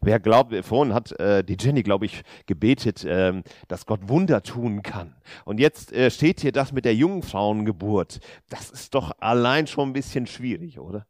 Wer 0.04 0.18
glaubt, 0.18 0.52
vorhin 0.64 0.92
hat 0.92 1.12
äh, 1.20 1.44
die 1.44 1.56
Jenny, 1.58 1.84
glaube 1.84 2.06
ich, 2.06 2.22
gebetet, 2.46 3.06
ähm, 3.06 3.44
dass 3.68 3.86
Gott 3.86 4.08
Wunder 4.08 4.42
tun 4.42 4.82
kann. 4.82 5.14
Und 5.44 5.60
jetzt 5.60 5.92
äh, 5.92 6.10
steht 6.10 6.40
hier 6.40 6.50
das 6.50 6.72
mit 6.72 6.84
der 6.84 6.96
Jungfrauengeburt. 6.96 8.18
Das 8.48 8.70
ist 8.70 8.96
doch 8.96 9.12
allein 9.20 9.68
schon 9.68 9.90
ein 9.90 9.92
bisschen 9.92 10.26
schwierig, 10.26 10.80
oder? 10.80 11.06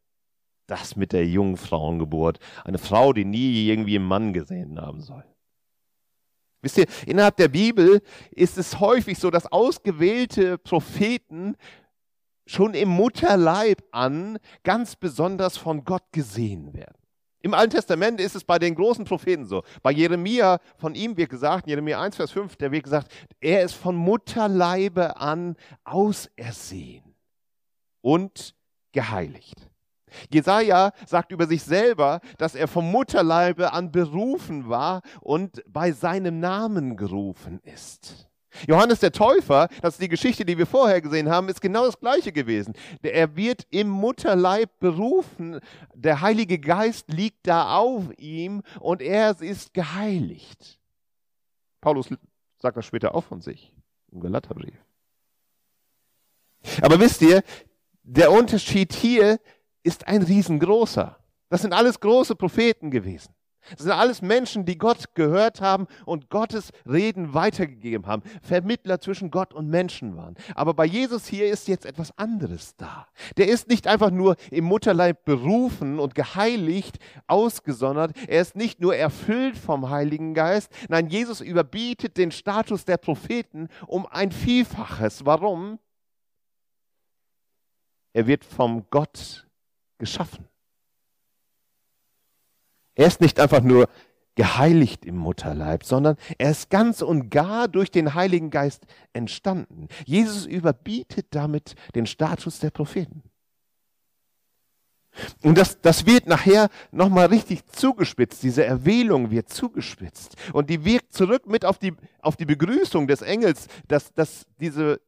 Das 0.72 0.96
mit 0.96 1.12
der 1.12 1.26
Jungfrauengeburt. 1.26 2.38
Eine 2.64 2.78
Frau, 2.78 3.12
die 3.12 3.26
nie 3.26 3.66
irgendwie 3.68 3.96
einen 3.96 4.06
Mann 4.06 4.32
gesehen 4.32 4.80
haben 4.80 5.02
soll. 5.02 5.22
Wisst 6.62 6.78
ihr, 6.78 6.86
innerhalb 7.04 7.36
der 7.36 7.48
Bibel 7.48 8.00
ist 8.30 8.56
es 8.56 8.80
häufig 8.80 9.18
so, 9.18 9.30
dass 9.30 9.52
ausgewählte 9.52 10.56
Propheten 10.56 11.56
schon 12.46 12.72
im 12.72 12.88
Mutterleib 12.88 13.82
an 13.90 14.38
ganz 14.62 14.96
besonders 14.96 15.58
von 15.58 15.84
Gott 15.84 16.04
gesehen 16.10 16.72
werden. 16.72 16.96
Im 17.40 17.52
Alten 17.52 17.72
Testament 17.72 18.18
ist 18.18 18.34
es 18.34 18.42
bei 18.42 18.58
den 18.58 18.74
großen 18.74 19.04
Propheten 19.04 19.44
so. 19.44 19.64
Bei 19.82 19.90
Jeremia, 19.90 20.58
von 20.78 20.94
ihm 20.94 21.18
wird 21.18 21.28
gesagt, 21.28 21.66
Jeremia 21.66 22.00
1, 22.00 22.16
Vers 22.16 22.30
5, 22.30 22.56
der 22.56 22.72
wird 22.72 22.84
gesagt, 22.84 23.12
er 23.42 23.62
ist 23.62 23.74
von 23.74 23.94
Mutterleibe 23.94 25.18
an 25.18 25.54
ausersehen 25.84 27.14
und 28.00 28.54
geheiligt. 28.92 29.71
Jesaja 30.32 30.92
sagt 31.06 31.32
über 31.32 31.46
sich 31.46 31.62
selber, 31.62 32.20
dass 32.38 32.54
er 32.54 32.68
vom 32.68 32.90
Mutterleibe 32.90 33.72
an 33.72 33.92
berufen 33.92 34.68
war 34.68 35.02
und 35.20 35.62
bei 35.66 35.92
seinem 35.92 36.40
Namen 36.40 36.96
gerufen 36.96 37.60
ist. 37.64 38.28
Johannes 38.66 39.00
der 39.00 39.12
Täufer, 39.12 39.68
das 39.80 39.94
ist 39.94 40.02
die 40.02 40.08
Geschichte, 40.08 40.44
die 40.44 40.58
wir 40.58 40.66
vorher 40.66 41.00
gesehen 41.00 41.30
haben, 41.30 41.48
ist 41.48 41.60
genau 41.60 41.86
das 41.86 41.98
gleiche 41.98 42.32
gewesen. 42.32 42.74
Er 43.02 43.34
wird 43.34 43.66
im 43.70 43.88
Mutterleib 43.88 44.78
berufen, 44.78 45.60
der 45.94 46.20
Heilige 46.20 46.58
Geist 46.58 47.10
liegt 47.10 47.46
da 47.46 47.76
auf 47.76 48.10
ihm 48.18 48.62
und 48.80 49.00
er 49.00 49.40
ist 49.40 49.72
geheiligt. 49.72 50.78
Paulus 51.80 52.08
sagt 52.58 52.76
das 52.76 52.86
später 52.86 53.14
auch 53.14 53.24
von 53.24 53.40
sich 53.40 53.72
im 54.12 54.20
Galaterbrief. 54.20 54.76
Aber 56.80 57.00
wisst 57.00 57.22
ihr, 57.22 57.42
der 58.04 58.30
Unterschied 58.30 58.92
hier 58.92 59.40
ist 59.82 60.06
ein 60.06 60.22
riesengroßer. 60.22 61.16
Das 61.48 61.62
sind 61.62 61.72
alles 61.72 62.00
große 62.00 62.34
Propheten 62.34 62.90
gewesen. 62.90 63.34
Das 63.70 63.82
sind 63.82 63.92
alles 63.92 64.22
Menschen, 64.22 64.64
die 64.64 64.76
Gott 64.76 65.14
gehört 65.14 65.60
haben 65.60 65.86
und 66.04 66.30
Gottes 66.30 66.72
Reden 66.84 67.32
weitergegeben 67.32 68.06
haben. 68.06 68.22
Vermittler 68.42 69.00
zwischen 69.00 69.30
Gott 69.30 69.54
und 69.54 69.68
Menschen 69.68 70.16
waren. 70.16 70.34
Aber 70.54 70.74
bei 70.74 70.84
Jesus 70.84 71.26
hier 71.26 71.46
ist 71.46 71.68
jetzt 71.68 71.86
etwas 71.86 72.16
anderes 72.18 72.74
da. 72.76 73.06
Der 73.36 73.48
ist 73.48 73.68
nicht 73.68 73.86
einfach 73.86 74.10
nur 74.10 74.36
im 74.50 74.64
Mutterleib 74.64 75.24
berufen 75.24 76.00
und 76.00 76.14
geheiligt, 76.14 76.98
ausgesondert. 77.28 78.16
Er 78.26 78.42
ist 78.42 78.56
nicht 78.56 78.80
nur 78.80 78.96
erfüllt 78.96 79.56
vom 79.56 79.90
Heiligen 79.90 80.34
Geist. 80.34 80.72
Nein, 80.88 81.08
Jesus 81.08 81.40
überbietet 81.40 82.16
den 82.16 82.32
Status 82.32 82.84
der 82.84 82.96
Propheten 82.96 83.68
um 83.86 84.06
ein 84.06 84.32
Vielfaches. 84.32 85.24
Warum? 85.24 85.78
Er 88.12 88.26
wird 88.26 88.44
vom 88.44 88.86
Gott 88.90 89.46
geschaffen. 89.98 90.48
Er 92.94 93.06
ist 93.06 93.20
nicht 93.20 93.40
einfach 93.40 93.62
nur 93.62 93.88
geheiligt 94.34 95.04
im 95.04 95.16
Mutterleib, 95.16 95.84
sondern 95.84 96.16
er 96.38 96.50
ist 96.50 96.70
ganz 96.70 97.02
und 97.02 97.30
gar 97.30 97.68
durch 97.68 97.90
den 97.90 98.14
Heiligen 98.14 98.50
Geist 98.50 98.86
entstanden. 99.12 99.88
Jesus 100.04 100.46
überbietet 100.46 101.26
damit 101.30 101.74
den 101.94 102.06
Status 102.06 102.58
der 102.58 102.70
Propheten. 102.70 103.22
Und 105.42 105.58
das, 105.58 105.80
das 105.82 106.06
wird 106.06 106.26
nachher 106.26 106.70
nochmal 106.90 107.26
richtig 107.26 107.66
zugespitzt. 107.66 108.42
Diese 108.42 108.64
Erwählung 108.64 109.30
wird 109.30 109.50
zugespitzt. 109.50 110.36
Und 110.54 110.70
die 110.70 110.84
wirkt 110.86 111.12
zurück 111.12 111.46
mit 111.46 111.66
auf 111.66 111.78
die, 111.78 111.92
auf 112.20 112.36
die 112.36 112.46
Begrüßung 112.46 113.06
des 113.06 113.20
Engels, 113.20 113.66
dass, 113.88 114.14
dass 114.14 114.46
diese, 114.58 115.02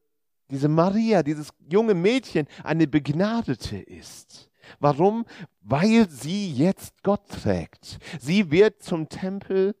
diese 0.51 0.67
Maria, 0.67 1.23
dieses 1.23 1.49
junge 1.67 1.95
Mädchen, 1.95 2.47
eine 2.63 2.85
Begnadete 2.85 3.77
ist. 3.77 4.51
Warum? 4.79 5.25
Weil 5.61 6.09
sie 6.09 6.51
jetzt 6.51 7.03
Gott 7.03 7.27
trägt. 7.29 7.99
Sie 8.19 8.51
wird 8.51 8.81
zum 8.81 9.09
Tempel, 9.09 9.75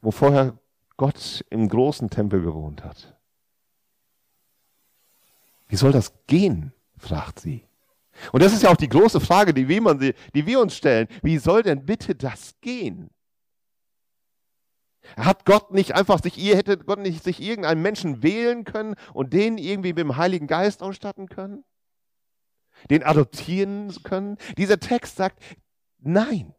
wo 0.00 0.10
vorher 0.10 0.58
Gott 0.96 1.44
im 1.50 1.68
großen 1.68 2.10
Tempel 2.10 2.42
gewohnt 2.42 2.84
hat. 2.84 3.18
Wie 5.68 5.76
soll 5.76 5.92
das 5.92 6.12
gehen? 6.26 6.72
fragt 6.96 7.40
sie. 7.40 7.66
Und 8.32 8.42
das 8.42 8.52
ist 8.52 8.62
ja 8.62 8.70
auch 8.70 8.76
die 8.76 8.88
große 8.88 9.20
Frage, 9.20 9.52
die 9.52 9.68
wir, 9.68 9.82
man, 9.82 9.98
die 9.98 10.46
wir 10.46 10.60
uns 10.60 10.76
stellen. 10.76 11.08
Wie 11.22 11.38
soll 11.38 11.62
denn 11.62 11.84
bitte 11.84 12.14
das 12.14 12.54
gehen? 12.60 13.10
Hat 15.16 15.44
Gott 15.44 15.72
nicht 15.72 15.94
einfach 15.94 16.22
sich, 16.22 16.36
hätte 16.36 16.78
Gott 16.78 16.98
nicht 16.98 17.22
sich 17.22 17.40
irgendeinen 17.40 17.82
Menschen 17.82 18.22
wählen 18.22 18.64
können 18.64 18.94
und 19.12 19.32
den 19.32 19.58
irgendwie 19.58 19.90
mit 19.90 19.98
dem 19.98 20.16
Heiligen 20.16 20.46
Geist 20.46 20.82
ausstatten 20.82 21.28
können? 21.28 21.64
Den 22.90 23.02
adoptieren 23.02 23.94
können? 24.02 24.36
Dieser 24.58 24.80
Text 24.80 25.16
sagt, 25.16 25.42
nein. 26.00 26.54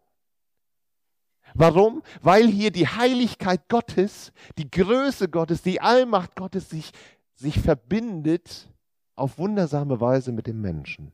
Warum? 1.53 2.03
Weil 2.21 2.47
hier 2.47 2.71
die 2.71 2.87
Heiligkeit 2.87 3.69
Gottes, 3.69 4.33
die 4.57 4.69
Größe 4.69 5.29
Gottes, 5.29 5.61
die 5.61 5.79
Allmacht 5.79 6.35
Gottes 6.35 6.69
sich, 6.69 6.91
sich 7.35 7.59
verbindet 7.59 8.67
auf 9.15 9.37
wundersame 9.37 10.01
Weise 10.01 10.31
mit 10.31 10.47
dem 10.47 10.61
Menschen. 10.61 11.13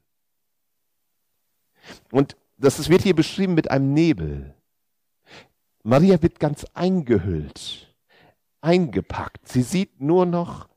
Und 2.12 2.36
das 2.58 2.90
wird 2.90 3.04
hier 3.04 3.16
beschrieben 3.16 3.54
mit 3.54 3.70
einem 3.70 3.94
Nebel. 3.94 4.56
Maria 5.84 6.22
wird 6.22 6.40
ganz 6.40 6.66
eingehüllt, 6.74 7.96
eingepackt. 8.62 9.48
Sie 9.48 9.64
sieht 9.64 10.00
nur 10.00 10.26
noch 10.26 10.70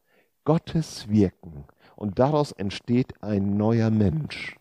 Gottes 0.44 1.08
Wirken. 1.08 1.64
Und 2.04 2.18
daraus 2.18 2.52
entsteht 2.52 3.14
ein 3.22 3.56
neuer 3.56 3.88
Mensch. 3.88 4.58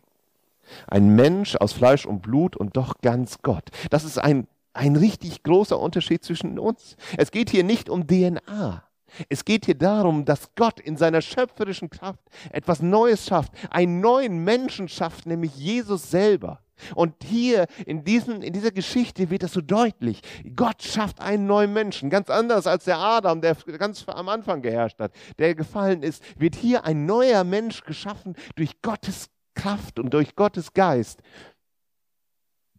Ein 0.87 1.13
Mensch 1.13 1.57
aus 1.57 1.73
Fleisch 1.73 2.05
und 2.05 2.21
Blut 2.21 2.55
und 2.55 2.77
doch 2.77 3.01
ganz 3.01 3.39
Gott. 3.41 3.65
Das 3.89 4.05
ist 4.05 4.17
ein, 4.17 4.47
ein 4.71 4.95
richtig 4.95 5.43
großer 5.43 5.77
Unterschied 5.77 6.23
zwischen 6.23 6.57
uns. 6.57 6.95
Es 7.17 7.31
geht 7.31 7.49
hier 7.49 7.65
nicht 7.65 7.89
um 7.89 8.07
DNA. 8.07 8.85
Es 9.27 9.43
geht 9.43 9.65
hier 9.65 9.77
darum, 9.77 10.23
dass 10.23 10.55
Gott 10.55 10.79
in 10.79 10.95
seiner 10.95 11.19
schöpferischen 11.19 11.89
Kraft 11.89 12.23
etwas 12.49 12.81
Neues 12.81 13.25
schafft, 13.25 13.51
einen 13.69 13.99
neuen 13.99 14.45
Menschen 14.45 14.87
schafft, 14.87 15.25
nämlich 15.25 15.53
Jesus 15.53 16.09
selber. 16.09 16.62
Und 16.95 17.15
hier 17.23 17.67
in, 17.85 18.03
diesen, 18.03 18.41
in 18.41 18.53
dieser 18.53 18.71
Geschichte 18.71 19.29
wird 19.29 19.43
das 19.43 19.53
so 19.53 19.61
deutlich. 19.61 20.21
Gott 20.55 20.81
schafft 20.81 21.19
einen 21.19 21.45
neuen 21.47 21.73
Menschen, 21.73 22.09
ganz 22.09 22.29
anders 22.29 22.67
als 22.67 22.85
der 22.85 22.97
Adam, 22.97 23.41
der 23.41 23.55
ganz 23.77 24.07
am 24.07 24.29
Anfang 24.29 24.61
geherrscht 24.61 24.99
hat, 24.99 25.13
der 25.37 25.55
gefallen 25.55 26.03
ist, 26.03 26.23
wird 26.39 26.55
hier 26.55 26.85
ein 26.85 27.05
neuer 27.05 27.43
Mensch 27.43 27.83
geschaffen 27.83 28.35
durch 28.55 28.81
Gottes 28.81 29.29
Kraft 29.55 29.99
und 29.99 30.13
durch 30.13 30.35
Gottes 30.35 30.73
Geist. 30.73 31.21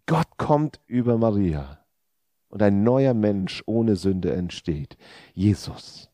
Gott 0.07 0.37
kommt 0.37 0.80
über 0.87 1.16
Maria 1.16 1.85
und 2.48 2.62
ein 2.62 2.83
neuer 2.83 3.14
Mensch 3.14 3.62
ohne 3.66 3.96
Sünde 3.96 4.33
entsteht. 4.33 4.96
Jesus. 5.33 6.11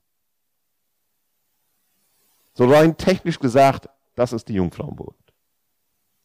So 2.55 2.67
rein 2.67 2.97
technisch 2.97 3.39
gesagt, 3.39 3.89
das 4.15 4.33
ist 4.33 4.49
die 4.49 4.55
Jungfrauengeburt. 4.55 5.17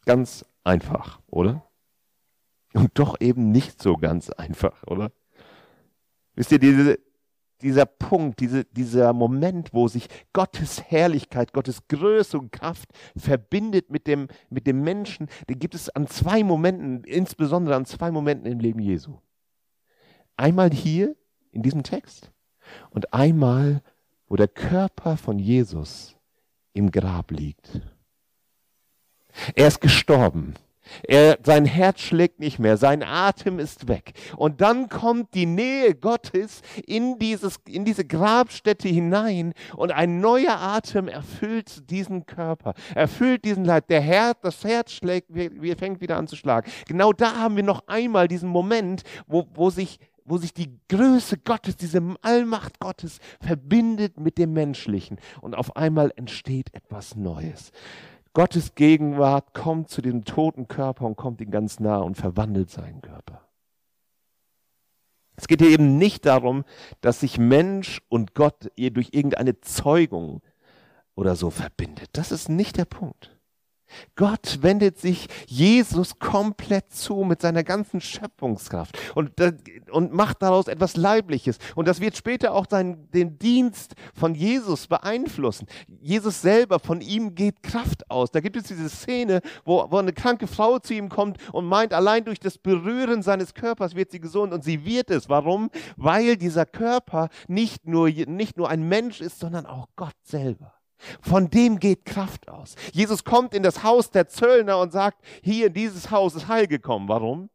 Ganz 0.05 0.45
einfach, 0.65 1.19
oder? 1.27 1.65
Und 2.73 2.91
doch 2.99 3.19
eben 3.21 3.51
nicht 3.51 3.81
so 3.81 3.95
ganz 3.95 4.29
einfach, 4.29 4.83
oder? 4.87 5.11
Wisst 6.35 6.51
ihr, 6.51 6.59
diese, 6.59 6.99
dieser 7.61 7.85
Punkt, 7.85 8.41
diese, 8.41 8.65
dieser 8.65 9.13
Moment, 9.13 9.73
wo 9.73 9.87
sich 9.87 10.07
Gottes 10.33 10.83
Herrlichkeit, 10.83 11.53
Gottes 11.53 11.87
Größe 11.87 12.37
und 12.37 12.51
Kraft 12.51 12.89
verbindet 13.15 13.89
mit 13.89 14.07
dem, 14.07 14.27
mit 14.49 14.67
dem 14.67 14.83
Menschen, 14.83 15.27
den 15.47 15.59
gibt 15.59 15.73
es 15.73 15.89
an 15.89 16.07
zwei 16.07 16.43
Momenten, 16.43 17.03
insbesondere 17.05 17.75
an 17.75 17.85
zwei 17.85 18.11
Momenten 18.11 18.51
im 18.51 18.59
Leben 18.59 18.79
Jesu. 18.79 19.19
Einmal 20.35 20.71
hier 20.71 21.15
in 21.51 21.61
diesem 21.61 21.83
Text 21.83 22.31
und 22.89 23.13
einmal, 23.13 23.81
wo 24.27 24.35
der 24.35 24.49
Körper 24.49 25.15
von 25.15 25.39
Jesus 25.39 26.17
im 26.73 26.91
Grab 26.91 27.31
liegt. 27.31 27.81
Er 29.53 29.67
ist 29.67 29.81
gestorben. 29.81 30.55
Er, 31.07 31.39
sein 31.43 31.65
Herz 31.65 32.01
schlägt 32.01 32.39
nicht 32.39 32.59
mehr, 32.59 32.77
sein 32.77 33.03
Atem 33.03 33.59
ist 33.59 33.87
weg. 33.87 34.13
Und 34.37 34.61
dann 34.61 34.89
kommt 34.89 35.33
die 35.33 35.45
Nähe 35.45 35.95
Gottes 35.95 36.61
in, 36.85 37.17
dieses, 37.19 37.59
in 37.67 37.85
diese 37.85 38.05
Grabstätte 38.05 38.87
hinein 38.87 39.53
und 39.75 39.91
ein 39.91 40.19
neuer 40.19 40.57
Atem 40.59 41.07
erfüllt 41.07 41.89
diesen 41.89 42.25
Körper, 42.25 42.73
erfüllt 42.93 43.45
diesen 43.45 43.65
Leib. 43.65 43.87
Der 43.87 44.01
Herz, 44.01 44.37
das 44.41 44.63
Herz 44.63 44.91
schlägt, 44.91 45.29
fängt 45.77 46.01
wieder 46.01 46.17
an 46.17 46.27
zu 46.27 46.35
schlagen. 46.35 46.69
Genau 46.87 47.13
da 47.13 47.35
haben 47.35 47.55
wir 47.55 47.63
noch 47.63 47.87
einmal 47.87 48.27
diesen 48.27 48.49
Moment, 48.49 49.03
wo, 49.27 49.45
wo 49.53 49.69
sich 49.69 49.99
wo 50.27 50.37
sich 50.39 50.55
die 50.55 50.79
Größe 50.89 51.37
Gottes, 51.37 51.77
diese 51.77 52.01
Allmacht 52.23 52.79
Gottes 52.79 53.19
verbindet 53.39 54.19
mit 54.19 54.39
dem 54.39 54.53
Menschlichen 54.53 55.19
und 55.39 55.53
auf 55.53 55.75
einmal 55.75 56.11
entsteht 56.15 56.73
etwas 56.73 57.15
Neues. 57.15 57.71
Gottes 58.35 58.75
Gegenwart 58.75 59.53
kommt 59.53 59.89
zu 59.89 60.01
dem 60.01 60.25
toten 60.25 60.67
Körper 60.67 61.05
und 61.05 61.15
kommt 61.15 61.39
ihm 61.39 61.51
ganz 61.51 61.79
nah 61.79 61.99
und 61.99 62.15
verwandelt 62.15 62.69
seinen 62.69 63.01
Körper. 63.01 63.47
Es 65.37 65.47
geht 65.47 65.61
hier 65.61 65.71
eben 65.71 65.97
nicht 65.97 66.25
darum, 66.25 66.65
dass 66.99 67.21
sich 67.21 67.37
Mensch 67.37 68.01
und 68.09 68.35
Gott 68.35 68.69
durch 68.77 69.09
irgendeine 69.13 69.61
Zeugung 69.61 70.41
oder 71.15 71.37
so 71.37 71.49
verbindet. 71.49 72.09
Das 72.11 72.33
ist 72.33 72.49
nicht 72.49 72.77
der 72.77 72.85
Punkt. 72.85 73.34
Gott 74.15 74.59
wendet 74.61 74.97
sich 74.97 75.27
Jesus 75.47 76.19
komplett 76.19 76.93
zu 76.93 77.23
mit 77.23 77.41
seiner 77.41 77.63
ganzen 77.63 78.01
Schöpfungskraft 78.01 78.97
und, 79.15 79.31
und 79.91 80.13
macht 80.13 80.41
daraus 80.41 80.67
etwas 80.67 80.95
Leibliches. 80.95 81.57
Und 81.75 81.87
das 81.87 81.99
wird 81.99 82.15
später 82.15 82.53
auch 82.53 82.65
seinen, 82.69 83.09
den 83.11 83.37
Dienst 83.37 83.95
von 84.13 84.35
Jesus 84.35 84.87
beeinflussen. 84.87 85.67
Jesus 86.01 86.41
selber, 86.41 86.79
von 86.79 87.01
ihm 87.01 87.35
geht 87.35 87.63
Kraft 87.63 88.09
aus. 88.09 88.31
Da 88.31 88.39
gibt 88.39 88.55
es 88.55 88.63
diese 88.63 88.89
Szene, 88.89 89.41
wo, 89.63 89.85
wo 89.89 89.97
eine 89.97 90.13
kranke 90.13 90.47
Frau 90.47 90.79
zu 90.79 90.93
ihm 90.93 91.09
kommt 91.09 91.37
und 91.53 91.65
meint, 91.65 91.93
allein 91.93 92.25
durch 92.25 92.39
das 92.39 92.57
Berühren 92.57 93.21
seines 93.21 93.53
Körpers 93.53 93.95
wird 93.95 94.11
sie 94.11 94.19
gesund. 94.19 94.53
Und 94.53 94.63
sie 94.63 94.85
wird 94.85 95.09
es. 95.09 95.29
Warum? 95.29 95.69
Weil 95.97 96.37
dieser 96.37 96.65
Körper 96.65 97.29
nicht 97.47 97.87
nur, 97.87 98.09
nicht 98.09 98.57
nur 98.57 98.69
ein 98.69 98.87
Mensch 98.87 99.21
ist, 99.21 99.39
sondern 99.39 99.65
auch 99.65 99.87
Gott 99.95 100.15
selber. 100.23 100.73
Von 101.21 101.49
dem 101.49 101.79
geht 101.79 102.05
Kraft 102.05 102.49
aus. 102.49 102.75
Jesus 102.91 103.23
kommt 103.23 103.53
in 103.53 103.63
das 103.63 103.83
Haus 103.83 104.11
der 104.11 104.27
Zöllner 104.27 104.79
und 104.79 104.91
sagt, 104.91 105.23
hier 105.43 105.67
in 105.67 105.73
dieses 105.73 106.11
Haus 106.11 106.35
ist 106.35 106.47
Heil 106.47 106.67
gekommen. 106.67 107.07
Warum? 107.07 107.49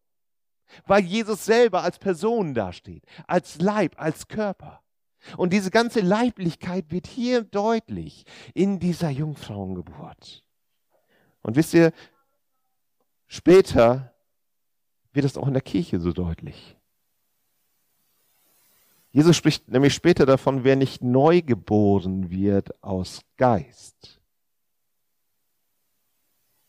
Weil 0.86 1.02
Jesus 1.02 1.44
selber 1.44 1.82
als 1.82 1.98
Person 1.98 2.54
dasteht, 2.54 3.04
als 3.26 3.60
Leib, 3.60 4.00
als 4.00 4.28
Körper. 4.28 4.82
Und 5.36 5.52
diese 5.52 5.70
ganze 5.70 6.00
Leiblichkeit 6.00 6.90
wird 6.90 7.06
hier 7.06 7.42
deutlich 7.42 8.24
in 8.54 8.78
dieser 8.78 9.10
Jungfrauengeburt. 9.10 10.44
Und 11.42 11.56
wisst 11.56 11.74
ihr, 11.74 11.92
später 13.26 14.14
wird 15.12 15.26
es 15.26 15.36
auch 15.36 15.48
in 15.48 15.54
der 15.54 15.62
Kirche 15.62 16.00
so 16.00 16.12
deutlich. 16.12 16.76
Jesus 19.12 19.36
spricht 19.36 19.68
nämlich 19.68 19.94
später 19.94 20.24
davon, 20.24 20.62
wer 20.62 20.76
nicht 20.76 21.02
neu 21.02 21.42
geboren 21.42 22.30
wird 22.30 22.82
aus 22.82 23.22
Geist 23.36 24.20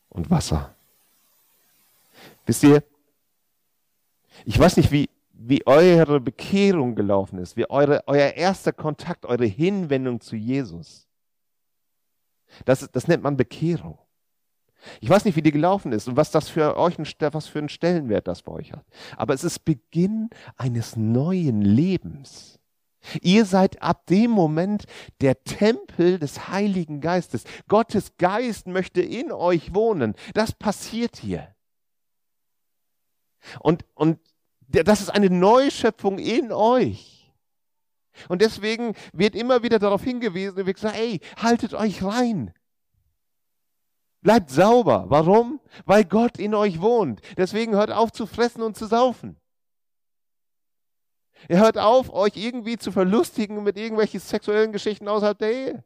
und 0.08 0.30
Wasser. 0.30 0.74
Wisst 2.44 2.64
ihr, 2.64 2.82
ich 4.44 4.58
weiß 4.58 4.76
nicht, 4.76 4.90
wie, 4.90 5.08
wie 5.32 5.64
eure 5.66 6.20
Bekehrung 6.20 6.96
gelaufen 6.96 7.38
ist, 7.38 7.56
wie 7.56 7.70
eure, 7.70 8.02
euer 8.06 8.32
erster 8.32 8.72
Kontakt, 8.72 9.24
eure 9.24 9.46
Hinwendung 9.46 10.20
zu 10.20 10.34
Jesus. 10.34 11.06
Das, 12.64 12.90
das 12.90 13.06
nennt 13.06 13.22
man 13.22 13.36
Bekehrung. 13.36 13.98
Ich 15.00 15.08
weiß 15.08 15.24
nicht, 15.24 15.36
wie 15.36 15.42
die 15.42 15.52
gelaufen 15.52 15.92
ist 15.92 16.08
und 16.08 16.16
was 16.16 16.30
das 16.30 16.48
für 16.48 16.76
euch 16.76 16.98
was 16.98 17.46
für 17.46 17.58
einen 17.58 17.68
Stellenwert 17.68 18.26
das 18.28 18.42
bei 18.42 18.52
euch 18.52 18.72
hat. 18.72 18.84
Aber 19.16 19.34
es 19.34 19.44
ist 19.44 19.64
Beginn 19.64 20.30
eines 20.56 20.96
neuen 20.96 21.62
Lebens. 21.62 22.58
Ihr 23.20 23.44
seid 23.44 23.82
ab 23.82 24.06
dem 24.06 24.30
Moment 24.30 24.84
der 25.20 25.42
Tempel 25.42 26.18
des 26.18 26.48
Heiligen 26.48 27.00
Geistes. 27.00 27.44
Gottes 27.68 28.16
Geist 28.16 28.66
möchte 28.66 29.02
in 29.02 29.32
euch 29.32 29.74
wohnen. 29.74 30.14
Das 30.34 30.52
passiert 30.52 31.16
hier. 31.16 31.54
Und, 33.60 33.84
und 33.94 34.20
Das 34.68 35.00
ist 35.00 35.10
eine 35.10 35.30
Neuschöpfung 35.30 36.18
in 36.18 36.52
euch. 36.52 37.32
Und 38.28 38.42
deswegen 38.42 38.94
wird 39.12 39.34
immer 39.34 39.62
wieder 39.62 39.78
darauf 39.78 40.02
hingewiesen, 40.02 40.56
wird 40.56 40.76
gesagt, 40.76 40.96
ey, 40.96 41.20
haltet 41.36 41.74
euch 41.74 42.02
rein. 42.02 42.52
Bleibt 44.22 44.50
sauber. 44.50 45.06
Warum? 45.08 45.60
Weil 45.84 46.04
Gott 46.04 46.38
in 46.38 46.54
euch 46.54 46.80
wohnt. 46.80 47.20
Deswegen 47.36 47.74
hört 47.74 47.90
auf 47.90 48.12
zu 48.12 48.26
fressen 48.26 48.62
und 48.62 48.76
zu 48.76 48.86
saufen. 48.86 49.36
Er 51.48 51.58
hört 51.58 51.76
auf, 51.76 52.12
euch 52.12 52.36
irgendwie 52.36 52.78
zu 52.78 52.92
verlustigen 52.92 53.64
mit 53.64 53.76
irgendwelchen 53.76 54.20
sexuellen 54.20 54.70
Geschichten 54.70 55.08
außerhalb 55.08 55.38
der 55.38 55.52
Ehe. 55.52 55.84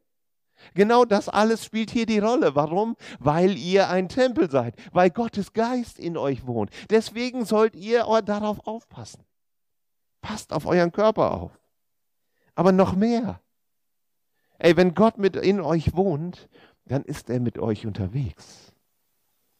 Genau 0.73 1.05
das 1.05 1.29
alles 1.29 1.65
spielt 1.65 1.91
hier 1.91 2.05
die 2.05 2.19
Rolle. 2.19 2.55
Warum? 2.55 2.95
Weil 3.19 3.57
ihr 3.57 3.89
ein 3.89 4.09
Tempel 4.09 4.49
seid, 4.49 4.75
weil 4.91 5.09
Gottes 5.09 5.53
Geist 5.53 5.99
in 5.99 6.17
euch 6.17 6.45
wohnt. 6.45 6.71
Deswegen 6.89 7.45
sollt 7.45 7.75
ihr 7.75 8.05
darauf 8.23 8.65
aufpassen. 8.67 9.23
Passt 10.21 10.53
auf 10.53 10.65
euren 10.65 10.91
Körper 10.91 11.31
auf. 11.31 11.59
Aber 12.55 12.71
noch 12.71 12.95
mehr. 12.95 13.41
Ey, 14.59 14.75
wenn 14.75 14.95
Gott 14.95 15.19
mit 15.19 15.35
in 15.35 15.61
euch 15.61 15.95
wohnt, 15.95 16.49
dann 16.87 17.03
ist 17.03 17.29
er 17.29 17.39
mit 17.39 17.59
euch 17.59 17.85
unterwegs. 17.85 18.71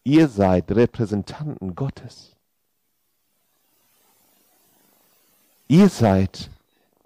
Ihr 0.04 0.28
seid 0.28 0.72
Repräsentanten 0.72 1.76
Gottes. 1.76 2.36
Ihr 5.68 5.90
seid 5.90 6.50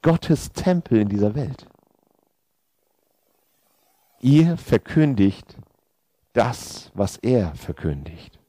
Gottes 0.01 0.51
Tempel 0.51 0.99
in 0.99 1.09
dieser 1.09 1.33
Welt. 1.33 1.65
Ihr 4.19 4.57
verkündigt 4.57 5.57
das, 6.33 6.91
was 6.93 7.17
er 7.17 7.55
verkündigt. 7.55 8.39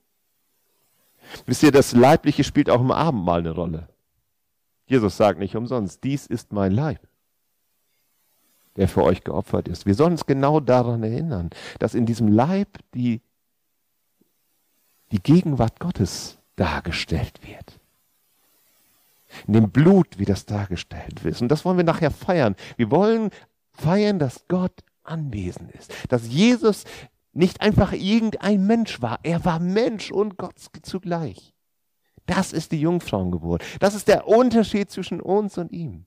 Wisst 1.47 1.63
ihr, 1.63 1.73
das 1.73 1.93
Leibliche 1.93 2.45
spielt 2.45 2.69
auch 2.69 2.81
im 2.81 2.91
Abendmahl 2.91 3.41
eine 3.41 3.53
Rolle. 3.53 3.89
Jesus 4.87 5.17
sagt 5.17 5.39
nicht 5.39 5.57
umsonst, 5.57 6.05
dies 6.05 6.27
ist 6.27 6.53
mein 6.53 6.73
Leib, 6.73 7.01
der 8.77 8.89
für 8.89 9.03
euch 9.03 9.25
geopfert 9.25 9.69
ist. 9.69 9.87
Wir 9.87 9.95
sollen 9.95 10.13
uns 10.13 10.27
genau 10.27 10.61
daran 10.61 11.03
erinnern, 11.03 11.51
dass 11.79 11.95
in 11.95 12.07
diesem 12.07 12.29
Leib 12.29 12.79
die, 12.95 13.21
die 15.11 15.23
Gegenwart 15.23 15.79
Gottes 15.81 16.39
dargestellt 16.57 17.41
wird. 17.47 17.79
In 19.47 19.55
dem 19.55 19.71
Blut, 19.71 20.19
wie 20.19 20.25
das 20.25 20.45
dargestellt 20.47 21.25
wird. 21.25 21.41
Und 21.41 21.49
das 21.49 21.65
wollen 21.65 21.79
wir 21.79 21.85
nachher 21.85 22.11
feiern. 22.11 22.55
Wir 22.77 22.91
wollen 22.91 23.31
feiern, 23.71 24.19
dass 24.19 24.47
Gott 24.49 24.81
anwesend 25.05 25.73
ist. 25.73 25.93
Dass 26.09 26.29
Jesus 26.29 26.85
nicht 27.33 27.61
einfach 27.63 27.93
irgendein 27.93 28.67
Mensch 28.67 29.01
war. 29.01 29.19
Er 29.23 29.45
war 29.45 29.59
Mensch 29.59 30.11
und 30.11 30.37
Gott 30.37 30.59
zugleich. 30.83 31.55
Das 32.27 32.53
ist 32.53 32.73
die 32.73 32.81
Jungfrauengeburt. 32.81 33.63
Das 33.81 33.95
ist 33.95 34.09
der 34.09 34.29
Unterschied 34.29 34.91
zwischen 34.91 35.21
uns 35.21 35.59
und 35.59 35.73
ihm. 35.73 36.05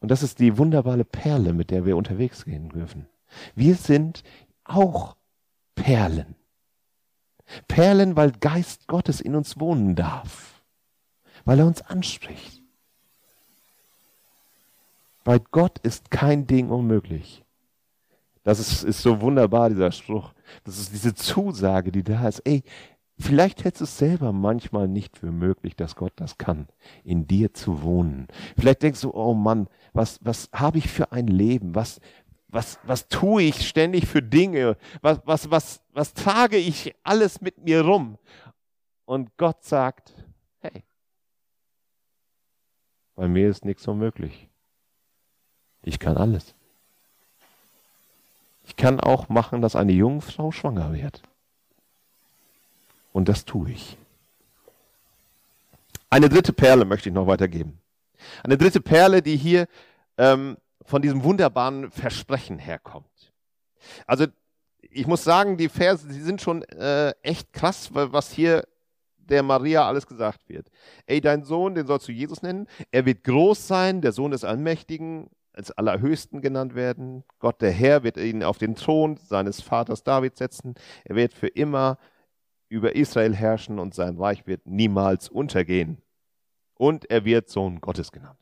Und 0.00 0.10
das 0.10 0.22
ist 0.22 0.38
die 0.38 0.58
wunderbare 0.58 1.04
Perle, 1.04 1.52
mit 1.52 1.70
der 1.70 1.84
wir 1.84 1.96
unterwegs 1.96 2.44
gehen 2.44 2.68
dürfen. 2.68 3.06
Wir 3.54 3.74
sind 3.74 4.22
auch 4.64 5.16
Perlen. 5.74 6.34
Perlen, 7.68 8.16
weil 8.16 8.32
Geist 8.32 8.86
Gottes 8.88 9.20
in 9.20 9.34
uns 9.34 9.58
wohnen 9.58 9.94
darf. 9.94 10.62
Weil 11.44 11.60
er 11.60 11.66
uns 11.66 11.82
anspricht. 11.82 12.62
Bei 15.24 15.38
Gott 15.38 15.78
ist 15.78 16.10
kein 16.10 16.46
Ding 16.46 16.70
unmöglich. 16.70 17.44
Das 18.44 18.60
ist, 18.60 18.84
ist 18.84 19.02
so 19.02 19.20
wunderbar, 19.20 19.70
dieser 19.70 19.90
Spruch. 19.90 20.32
Das 20.62 20.78
ist 20.78 20.92
diese 20.92 21.14
Zusage, 21.14 21.90
die 21.90 22.04
da 22.04 22.28
ist. 22.28 22.40
Ey, 22.44 22.62
vielleicht 23.18 23.64
hältst 23.64 23.80
du 23.80 23.84
es 23.84 23.98
selber 23.98 24.32
manchmal 24.32 24.88
nicht 24.88 25.16
für 25.16 25.32
möglich, 25.32 25.76
dass 25.76 25.96
Gott 25.96 26.12
das 26.16 26.38
kann, 26.38 26.68
in 27.04 27.26
dir 27.26 27.54
zu 27.54 27.82
wohnen. 27.82 28.28
Vielleicht 28.58 28.82
denkst 28.82 29.00
du, 29.00 29.12
oh 29.14 29.34
Mann, 29.34 29.68
was, 29.92 30.18
was 30.22 30.48
habe 30.52 30.78
ich 30.78 30.88
für 30.88 31.12
ein 31.12 31.26
Leben? 31.26 31.74
Was, 31.74 32.00
was, 32.48 32.78
was 32.84 33.08
tue 33.08 33.42
ich 33.42 33.66
ständig 33.68 34.06
für 34.06 34.22
Dinge? 34.22 34.76
Was, 35.02 35.20
was, 35.24 35.50
was, 35.50 35.82
was 35.92 36.14
trage 36.14 36.56
ich 36.56 36.94
alles 37.02 37.40
mit 37.40 37.64
mir 37.64 37.82
rum? 37.82 38.18
Und 39.04 39.36
Gott 39.36 39.64
sagt, 39.64 40.14
hey, 40.60 40.82
bei 43.14 43.28
mir 43.28 43.48
ist 43.48 43.64
nichts 43.64 43.86
unmöglich. 43.88 44.48
Ich 45.82 45.98
kann 45.98 46.16
alles. 46.16 46.54
Ich 48.64 48.76
kann 48.76 48.98
auch 49.00 49.28
machen, 49.28 49.62
dass 49.62 49.76
eine 49.76 49.92
Jungfrau 49.92 50.50
schwanger 50.50 50.92
wird. 50.92 51.22
Und 53.16 53.30
das 53.30 53.46
tue 53.46 53.70
ich. 53.70 53.96
Eine 56.10 56.28
dritte 56.28 56.52
Perle 56.52 56.84
möchte 56.84 57.08
ich 57.08 57.14
noch 57.14 57.26
weitergeben. 57.26 57.78
Eine 58.44 58.58
dritte 58.58 58.82
Perle, 58.82 59.22
die 59.22 59.38
hier 59.38 59.68
ähm, 60.18 60.58
von 60.84 61.00
diesem 61.00 61.24
wunderbaren 61.24 61.90
Versprechen 61.90 62.58
herkommt. 62.58 63.32
Also 64.06 64.26
ich 64.82 65.06
muss 65.06 65.24
sagen, 65.24 65.56
die 65.56 65.70
Verse, 65.70 66.06
die 66.06 66.20
sind 66.20 66.42
schon 66.42 66.62
äh, 66.64 67.14
echt 67.22 67.54
krass, 67.54 67.88
was 67.94 68.32
hier 68.32 68.68
der 69.16 69.42
Maria 69.42 69.88
alles 69.88 70.06
gesagt 70.06 70.50
wird. 70.50 70.70
Ey, 71.06 71.22
dein 71.22 71.42
Sohn, 71.42 71.74
den 71.74 71.86
sollst 71.86 72.08
du 72.08 72.12
Jesus 72.12 72.42
nennen. 72.42 72.66
Er 72.90 73.06
wird 73.06 73.24
groß 73.24 73.66
sein, 73.66 74.02
der 74.02 74.12
Sohn 74.12 74.32
des 74.32 74.44
Allmächtigen 74.44 75.30
als 75.54 75.70
Allerhöchsten 75.70 76.42
genannt 76.42 76.74
werden. 76.74 77.24
Gott 77.38 77.62
der 77.62 77.72
Herr 77.72 78.02
wird 78.02 78.18
ihn 78.18 78.44
auf 78.44 78.58
den 78.58 78.74
Thron 78.74 79.16
seines 79.16 79.62
Vaters 79.62 80.04
David 80.04 80.36
setzen. 80.36 80.74
Er 81.04 81.16
wird 81.16 81.32
für 81.32 81.48
immer 81.48 81.96
über 82.68 82.96
Israel 82.96 83.34
herrschen 83.34 83.78
und 83.78 83.94
sein 83.94 84.16
Reich 84.16 84.46
wird 84.46 84.66
niemals 84.66 85.28
untergehen. 85.28 86.02
Und 86.74 87.10
er 87.10 87.24
wird 87.24 87.48
Sohn 87.48 87.80
Gottes 87.80 88.12
genannt. 88.12 88.38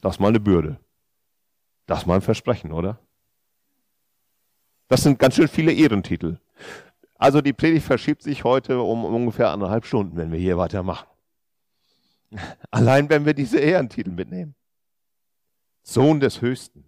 Das 0.00 0.16
ist 0.16 0.20
mal 0.20 0.28
eine 0.28 0.40
Bürde. 0.40 0.78
Das 1.86 2.00
ist 2.00 2.06
mal 2.06 2.16
ein 2.16 2.22
Versprechen, 2.22 2.72
oder? 2.72 2.98
Das 4.88 5.02
sind 5.02 5.18
ganz 5.18 5.34
schön 5.34 5.48
viele 5.48 5.72
Ehrentitel. 5.72 6.38
Also 7.16 7.40
die 7.40 7.52
Predigt 7.52 7.86
verschiebt 7.86 8.22
sich 8.22 8.44
heute 8.44 8.80
um 8.80 9.04
ungefähr 9.04 9.50
anderthalb 9.50 9.86
Stunden, 9.86 10.16
wenn 10.16 10.32
wir 10.32 10.38
hier 10.38 10.58
weitermachen. 10.58 11.06
Allein 12.70 13.08
wenn 13.08 13.24
wir 13.24 13.34
diese 13.34 13.58
Ehrentitel 13.58 14.10
mitnehmen. 14.10 14.54
Sohn 15.82 16.20
des 16.20 16.40
Höchsten. 16.40 16.84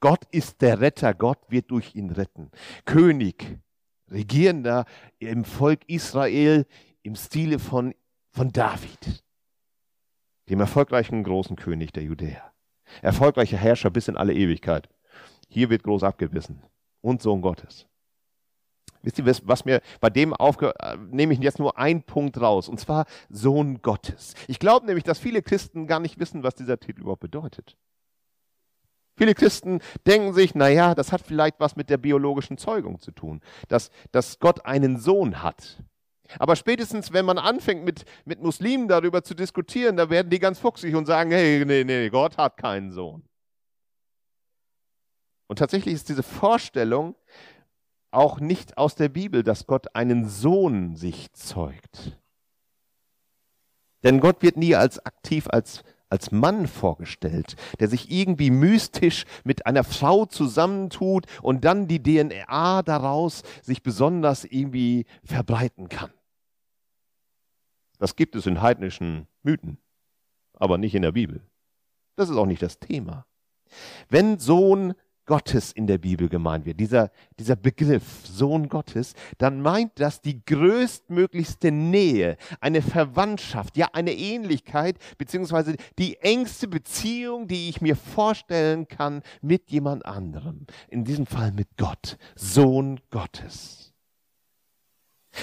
Gott 0.00 0.24
ist 0.30 0.62
der 0.62 0.80
Retter, 0.80 1.14
Gott 1.14 1.38
wird 1.48 1.70
durch 1.70 1.94
ihn 1.94 2.10
retten. 2.10 2.50
König, 2.84 3.58
Regierender 4.10 4.86
im 5.18 5.44
Volk 5.44 5.80
Israel 5.86 6.66
im 7.02 7.14
Stile 7.14 7.58
von, 7.58 7.94
von 8.32 8.50
David, 8.50 9.22
dem 10.48 10.60
erfolgreichen 10.60 11.22
großen 11.22 11.56
König 11.56 11.92
der 11.92 12.02
Judäer. 12.02 12.52
Erfolgreicher 13.02 13.56
Herrscher 13.56 13.90
bis 13.90 14.08
in 14.08 14.16
alle 14.16 14.34
Ewigkeit. 14.34 14.88
Hier 15.48 15.70
wird 15.70 15.84
groß 15.84 16.02
abgebissen. 16.02 16.62
Und 17.02 17.22
Sohn 17.22 17.40
Gottes. 17.40 17.86
Wisst 19.02 19.18
ihr, 19.18 19.24
was 19.44 19.64
mir 19.64 19.80
bei 20.00 20.10
dem 20.10 20.34
aufge 20.34 20.74
äh, 20.78 20.96
nehme 21.10 21.32
ich 21.32 21.40
jetzt 21.40 21.58
nur 21.58 21.78
einen 21.78 22.02
Punkt 22.02 22.38
raus, 22.38 22.68
und 22.68 22.78
zwar 22.78 23.06
Sohn 23.30 23.80
Gottes. 23.80 24.34
Ich 24.46 24.58
glaube 24.58 24.84
nämlich, 24.84 25.04
dass 25.04 25.18
viele 25.18 25.40
Christen 25.40 25.86
gar 25.86 26.00
nicht 26.00 26.18
wissen, 26.18 26.42
was 26.42 26.54
dieser 26.54 26.78
Titel 26.78 27.00
überhaupt 27.00 27.22
bedeutet. 27.22 27.78
Viele 29.20 29.34
Christen 29.34 29.82
denken 30.06 30.32
sich, 30.32 30.54
naja, 30.54 30.94
das 30.94 31.12
hat 31.12 31.20
vielleicht 31.20 31.60
was 31.60 31.76
mit 31.76 31.90
der 31.90 31.98
biologischen 31.98 32.56
Zeugung 32.56 33.00
zu 33.00 33.10
tun, 33.10 33.42
dass, 33.68 33.90
dass 34.12 34.38
Gott 34.38 34.64
einen 34.64 34.98
Sohn 34.98 35.42
hat. 35.42 35.84
Aber 36.38 36.56
spätestens, 36.56 37.12
wenn 37.12 37.26
man 37.26 37.36
anfängt, 37.36 37.84
mit, 37.84 38.06
mit 38.24 38.40
Muslimen 38.40 38.88
darüber 38.88 39.22
zu 39.22 39.34
diskutieren, 39.34 39.98
da 39.98 40.08
werden 40.08 40.30
die 40.30 40.38
ganz 40.38 40.58
fuchsig 40.58 40.94
und 40.94 41.04
sagen, 41.04 41.32
hey, 41.32 41.62
nee, 41.66 41.84
nee, 41.84 42.08
Gott 42.08 42.38
hat 42.38 42.56
keinen 42.56 42.92
Sohn. 42.92 43.22
Und 45.48 45.58
tatsächlich 45.58 45.96
ist 45.96 46.08
diese 46.08 46.22
Vorstellung, 46.22 47.14
auch 48.10 48.40
nicht 48.40 48.78
aus 48.78 48.94
der 48.94 49.10
Bibel, 49.10 49.42
dass 49.42 49.66
Gott 49.66 49.94
einen 49.94 50.30
Sohn 50.30 50.96
sich 50.96 51.30
zeugt. 51.34 52.18
Denn 54.02 54.18
Gott 54.20 54.40
wird 54.40 54.56
nie 54.56 54.74
als 54.76 55.04
aktiv 55.04 55.46
als, 55.50 55.84
als 56.10 56.32
Mann 56.32 56.66
vorgestellt, 56.66 57.56
der 57.78 57.88
sich 57.88 58.10
irgendwie 58.10 58.50
mystisch 58.50 59.24
mit 59.44 59.66
einer 59.66 59.84
Frau 59.84 60.26
zusammentut 60.26 61.26
und 61.40 61.64
dann 61.64 61.88
die 61.88 62.02
DNA 62.02 62.82
daraus 62.82 63.42
sich 63.62 63.82
besonders 63.82 64.44
irgendwie 64.44 65.06
verbreiten 65.24 65.88
kann. 65.88 66.10
Das 67.98 68.16
gibt 68.16 68.34
es 68.34 68.46
in 68.46 68.60
heidnischen 68.60 69.28
Mythen, 69.42 69.78
aber 70.54 70.78
nicht 70.78 70.94
in 70.94 71.02
der 71.02 71.12
Bibel. 71.12 71.42
Das 72.16 72.28
ist 72.28 72.36
auch 72.36 72.46
nicht 72.46 72.62
das 72.62 72.78
Thema. 72.78 73.26
Wenn 74.08 74.38
Sohn 74.38 74.94
Gottes 75.30 75.70
in 75.70 75.86
der 75.86 75.98
Bibel 75.98 76.28
gemeint 76.28 76.66
wird, 76.66 76.80
dieser, 76.80 77.12
dieser 77.38 77.54
Begriff 77.54 78.26
Sohn 78.26 78.68
Gottes, 78.68 79.14
dann 79.38 79.62
meint 79.62 79.92
das 80.00 80.20
die 80.20 80.44
größtmöglichste 80.44 81.70
Nähe, 81.70 82.36
eine 82.60 82.82
Verwandtschaft, 82.82 83.76
ja 83.76 83.90
eine 83.92 84.12
Ähnlichkeit, 84.12 84.98
beziehungsweise 85.18 85.76
die 86.00 86.16
engste 86.16 86.66
Beziehung, 86.66 87.46
die 87.46 87.68
ich 87.68 87.80
mir 87.80 87.94
vorstellen 87.94 88.88
kann 88.88 89.22
mit 89.40 89.70
jemand 89.70 90.04
anderem. 90.04 90.66
In 90.88 91.04
diesem 91.04 91.26
Fall 91.26 91.52
mit 91.52 91.68
Gott, 91.76 92.18
Sohn 92.34 92.98
Gottes. 93.10 93.92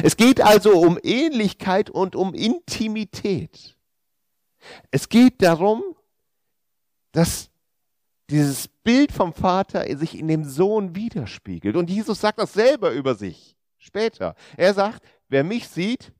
Es 0.03 0.17
geht 0.17 0.41
also 0.41 0.71
um 0.71 0.99
Ähnlichkeit 1.01 1.89
und 1.89 2.17
um 2.17 2.33
Intimität. 2.33 3.77
Es 4.91 5.07
geht 5.07 5.41
darum, 5.41 5.81
dass 7.13 7.51
dieses 8.29 8.67
Bild 8.67 9.11
vom 9.11 9.33
Vater 9.33 9.85
sich 9.97 10.17
in 10.17 10.27
dem 10.27 10.43
Sohn 10.43 10.95
widerspiegelt. 10.95 11.75
Und 11.75 11.89
Jesus 11.89 12.19
sagt 12.19 12.39
das 12.39 12.53
selber 12.53 12.91
über 12.91 13.15
sich 13.15 13.55
später. 13.77 14.35
Er 14.57 14.73
sagt, 14.73 15.03
wer 15.29 15.43
mich 15.43 15.67
sieht, 15.67 16.11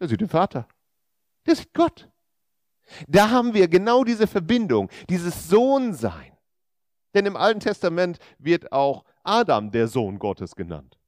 der 0.00 0.08
sieht 0.08 0.20
den 0.20 0.28
Vater. 0.28 0.68
Der 1.46 1.56
sieht 1.56 1.72
Gott. 1.72 2.08
Da 3.08 3.30
haben 3.30 3.54
wir 3.54 3.68
genau 3.68 4.04
diese 4.04 4.26
Verbindung, 4.26 4.90
dieses 5.08 5.48
Sohnsein. 5.48 6.32
Denn 7.14 7.26
im 7.26 7.36
Alten 7.36 7.60
Testament 7.60 8.18
wird 8.38 8.72
auch 8.72 9.04
Adam 9.22 9.70
der 9.70 9.88
Sohn 9.88 10.18
Gottes 10.18 10.54
genannt. 10.54 10.98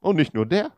Und 0.00 0.16
nicht 0.16 0.34
nur 0.34 0.46
der. 0.46 0.72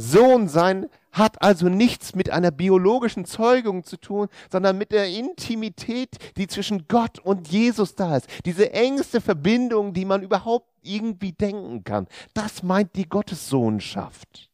Sohn 0.00 0.48
sein 0.48 0.88
hat 1.12 1.42
also 1.42 1.68
nichts 1.68 2.14
mit 2.14 2.30
einer 2.30 2.50
biologischen 2.50 3.24
Zeugung 3.24 3.84
zu 3.84 3.96
tun, 3.96 4.28
sondern 4.50 4.78
mit 4.78 4.92
der 4.92 5.08
Intimität, 5.08 6.16
die 6.36 6.46
zwischen 6.46 6.86
Gott 6.88 7.18
und 7.18 7.48
Jesus 7.48 7.94
da 7.94 8.16
ist. 8.16 8.28
Diese 8.44 8.72
engste 8.72 9.20
Verbindung, 9.20 9.92
die 9.92 10.04
man 10.04 10.22
überhaupt 10.22 10.68
irgendwie 10.82 11.32
denken 11.32 11.84
kann. 11.84 12.06
Das 12.34 12.62
meint 12.62 12.96
die 12.96 13.08
Gottessohnschaft. 13.08 14.50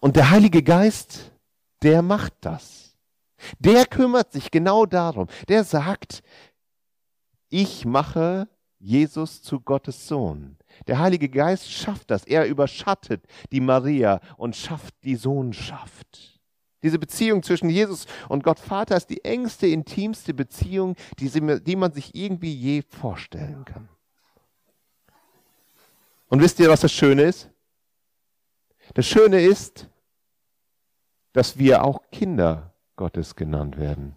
Und 0.00 0.16
der 0.16 0.30
Heilige 0.30 0.62
Geist, 0.62 1.32
der 1.82 2.02
macht 2.02 2.34
das. 2.40 2.96
Der 3.58 3.86
kümmert 3.86 4.32
sich 4.32 4.50
genau 4.50 4.86
darum. 4.86 5.26
Der 5.48 5.64
sagt, 5.64 6.22
ich 7.48 7.84
mache 7.84 8.48
Jesus 8.82 9.42
zu 9.42 9.60
Gottes 9.60 10.08
Sohn. 10.08 10.56
Der 10.88 10.98
Heilige 10.98 11.28
Geist 11.28 11.70
schafft 11.70 12.10
das. 12.10 12.24
Er 12.24 12.46
überschattet 12.46 13.24
die 13.52 13.60
Maria 13.60 14.20
und 14.36 14.56
schafft 14.56 14.94
die 15.04 15.14
Sohnschaft. 15.14 16.40
Diese 16.82 16.98
Beziehung 16.98 17.44
zwischen 17.44 17.70
Jesus 17.70 18.06
und 18.28 18.42
Gott 18.42 18.58
Vater 18.58 18.96
ist 18.96 19.06
die 19.06 19.24
engste, 19.24 19.68
intimste 19.68 20.34
Beziehung, 20.34 20.96
die, 21.20 21.30
die 21.30 21.76
man 21.76 21.92
sich 21.92 22.12
irgendwie 22.16 22.52
je 22.52 22.82
vorstellen 22.82 23.64
kann. 23.64 23.88
Und 26.28 26.40
wisst 26.40 26.58
ihr, 26.58 26.68
was 26.68 26.80
das 26.80 26.92
Schöne 26.92 27.22
ist? 27.22 27.50
Das 28.94 29.06
Schöne 29.06 29.42
ist, 29.42 29.88
dass 31.32 31.56
wir 31.56 31.84
auch 31.84 32.00
Kinder 32.10 32.74
Gottes 32.96 33.36
genannt 33.36 33.78
werden. 33.78 34.16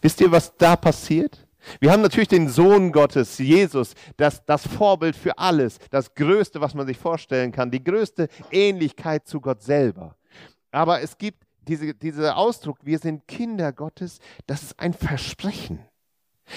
Wisst 0.00 0.22
ihr, 0.22 0.32
was 0.32 0.56
da 0.56 0.74
passiert? 0.74 1.46
Wir 1.80 1.92
haben 1.92 2.02
natürlich 2.02 2.28
den 2.28 2.48
Sohn 2.48 2.92
Gottes, 2.92 3.38
Jesus, 3.38 3.94
das, 4.16 4.44
das 4.44 4.66
Vorbild 4.66 5.16
für 5.16 5.38
alles, 5.38 5.78
das 5.90 6.14
Größte, 6.14 6.60
was 6.60 6.74
man 6.74 6.86
sich 6.86 6.98
vorstellen 6.98 7.52
kann, 7.52 7.70
die 7.70 7.84
größte 7.84 8.28
Ähnlichkeit 8.50 9.26
zu 9.26 9.40
Gott 9.40 9.62
selber. 9.62 10.16
Aber 10.70 11.00
es 11.00 11.18
gibt 11.18 11.44
diese, 11.68 11.94
dieser 11.94 12.36
Ausdruck, 12.36 12.78
wir 12.82 12.98
sind 12.98 13.28
Kinder 13.28 13.72
Gottes, 13.72 14.18
das 14.46 14.62
ist 14.62 14.80
ein 14.80 14.94
Versprechen. 14.94 15.80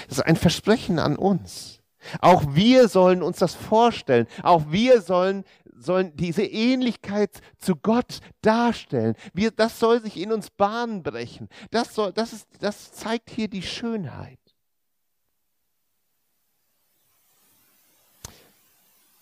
Das 0.08 0.20
ist 0.20 0.26
ein 0.26 0.36
Versprechen 0.36 1.00
an 1.00 1.16
uns. 1.16 1.82
Auch 2.20 2.44
wir 2.50 2.88
sollen 2.89 3.24
uns 3.24 3.38
das 3.38 3.56
vorstellen. 3.56 4.28
Auch 4.42 4.63
wir 4.70 5.02
sollen, 5.02 5.46
sollen 5.74 6.16
diese 6.16 6.44
Ähnlichkeit 6.44 7.39
zu 7.58 7.76
Gott 7.76 8.20
darstellen. 8.42 9.16
Wir, 9.34 9.52
das 9.52 9.80
soll 9.80 10.02
sich 10.02 10.20
in 10.20 10.32
uns 10.32 10.50
Bahn 10.50 11.04
brechen. 11.04 11.48
Das, 11.72 11.96
soll, 11.96 12.12
das, 12.12 12.34
ist, 12.34 12.48
das 12.60 12.92
zeigt 12.92 13.30
hier 13.30 13.48
die 13.48 13.62
Schönheit. 13.62 14.39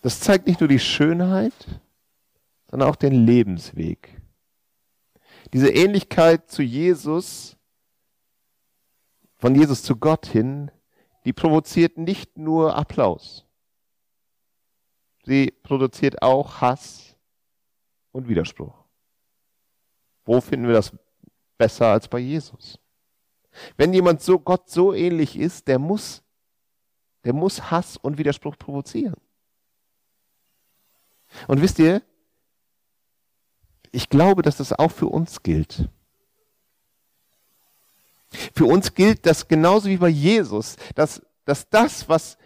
Das 0.02 0.20
zeigt 0.20 0.46
nicht 0.46 0.60
nur 0.60 0.68
die 0.68 0.80
Schönheit, 0.80 1.80
sondern 2.68 2.88
auch 2.88 2.96
den 2.96 3.12
Lebensweg. 3.12 4.20
Diese 5.52 5.70
Ähnlichkeit 5.70 6.50
zu 6.50 6.62
Jesus, 6.62 7.56
von 9.36 9.54
Jesus 9.54 9.82
zu 9.82 9.96
Gott 9.96 10.26
hin, 10.26 10.70
die 11.24 11.32
provoziert 11.32 11.98
nicht 11.98 12.36
nur 12.36 12.76
Applaus. 12.76 13.46
Sie 15.24 15.52
produziert 15.62 16.20
auch 16.20 16.60
Hass 16.60 17.16
und 18.10 18.28
Widerspruch. 18.28 18.74
Wo 20.24 20.40
finden 20.40 20.66
wir 20.66 20.74
das 20.74 20.92
besser 21.58 21.86
als 21.86 22.08
bei 22.08 22.18
Jesus? 22.18 22.78
Wenn 23.76 23.92
jemand 23.92 24.20
so 24.20 24.38
Gott 24.38 24.68
so 24.68 24.94
ähnlich 24.94 25.38
ist, 25.38 25.68
der 25.68 25.78
muss, 25.78 26.24
der 27.24 27.34
muss 27.34 27.70
Hass 27.70 27.96
und 27.96 28.18
Widerspruch 28.18 28.56
provozieren. 28.58 29.16
Und 31.48 31.60
wisst 31.62 31.78
ihr, 31.78 32.02
ich 33.90 34.08
glaube, 34.08 34.42
dass 34.42 34.56
das 34.56 34.72
auch 34.72 34.90
für 34.90 35.08
uns 35.08 35.42
gilt. 35.42 35.88
Für 38.54 38.64
uns 38.64 38.94
gilt 38.94 39.26
das 39.26 39.46
genauso 39.46 39.88
wie 39.88 39.98
bei 39.98 40.08
Jesus, 40.08 40.76
dass, 40.94 41.22
dass 41.44 41.68
das, 41.68 42.08
was, 42.08 42.38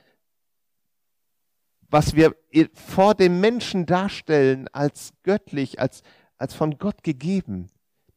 was 1.88 2.14
wir 2.14 2.34
vor 2.74 3.14
dem 3.14 3.40
Menschen 3.40 3.86
darstellen 3.86 4.68
als 4.72 5.12
göttlich, 5.22 5.80
als, 5.80 6.02
als 6.38 6.54
von 6.54 6.78
Gott 6.78 7.04
gegeben, 7.04 7.70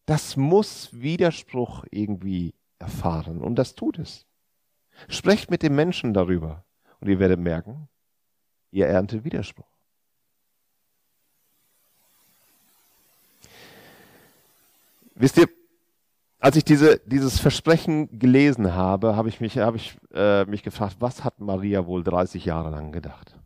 das 0.07 0.35
muss 0.35 0.89
Widerspruch 0.91 1.85
irgendwie 1.91 2.55
erfahren. 2.79 3.41
Und 3.41 3.55
das 3.55 3.75
tut 3.75 3.99
es. 3.99 4.25
Sprecht 5.07 5.51
mit 5.51 5.61
dem 5.61 5.75
Menschen 5.75 6.13
darüber 6.15 6.65
und 6.99 7.07
ihr 7.07 7.19
werdet 7.19 7.39
merken, 7.39 7.87
ihr 8.71 8.87
erntet 8.87 9.23
Widerspruch. 9.23 9.78
Wisst 15.19 15.37
ihr, 15.37 15.49
als 16.39 16.55
ich 16.55 16.63
diese, 16.63 16.99
dieses 17.05 17.41
Versprechen 17.41 18.19
gelesen 18.19 18.73
habe, 18.73 19.17
habe 19.17 19.27
ich, 19.27 19.41
mich, 19.41 19.57
habe 19.57 19.75
ich 19.75 19.97
äh, 20.13 20.45
mich 20.45 20.63
gefragt, 20.63 20.95
was 20.99 21.25
hat 21.25 21.41
Maria 21.41 21.85
wohl 21.85 22.05
30 22.05 22.45
Jahre 22.45 22.69
lang 22.69 22.93
gedacht? 22.93 23.37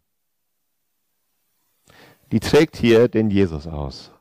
Die 2.32 2.40
trägt 2.40 2.78
hier 2.78 3.08
den 3.08 3.32
Jesus 3.32 3.66
aus. 3.66 4.12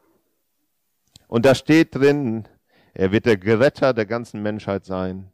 Und 1.29 1.45
da 1.45 1.55
steht 1.55 1.95
drin, 1.95 2.49
er 2.95 3.13
wird 3.13 3.27
der 3.27 3.37
Geretter 3.37 3.93
der 3.93 4.07
ganzen 4.07 4.41
Menschheit 4.41 4.87
sein. 4.87 5.31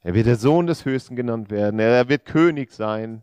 Er 0.00 0.14
wird 0.14 0.26
der 0.26 0.36
Sohn 0.36 0.66
des 0.66 0.86
Höchsten 0.86 1.16
genannt 1.16 1.50
werden. 1.50 1.78
Er 1.80 2.08
wird 2.08 2.24
König 2.24 2.72
sein. 2.72 3.22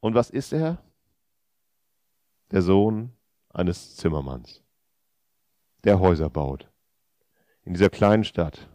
Und 0.00 0.14
was 0.14 0.30
ist 0.30 0.54
er? 0.54 0.78
Der 2.52 2.62
Sohn 2.62 3.12
eines 3.50 3.96
Zimmermanns 3.96 4.62
der 5.84 6.00
Häuser 6.00 6.30
baut. 6.30 6.68
In 7.64 7.74
dieser 7.74 7.90
kleinen 7.90 8.24
Stadt. 8.24 8.68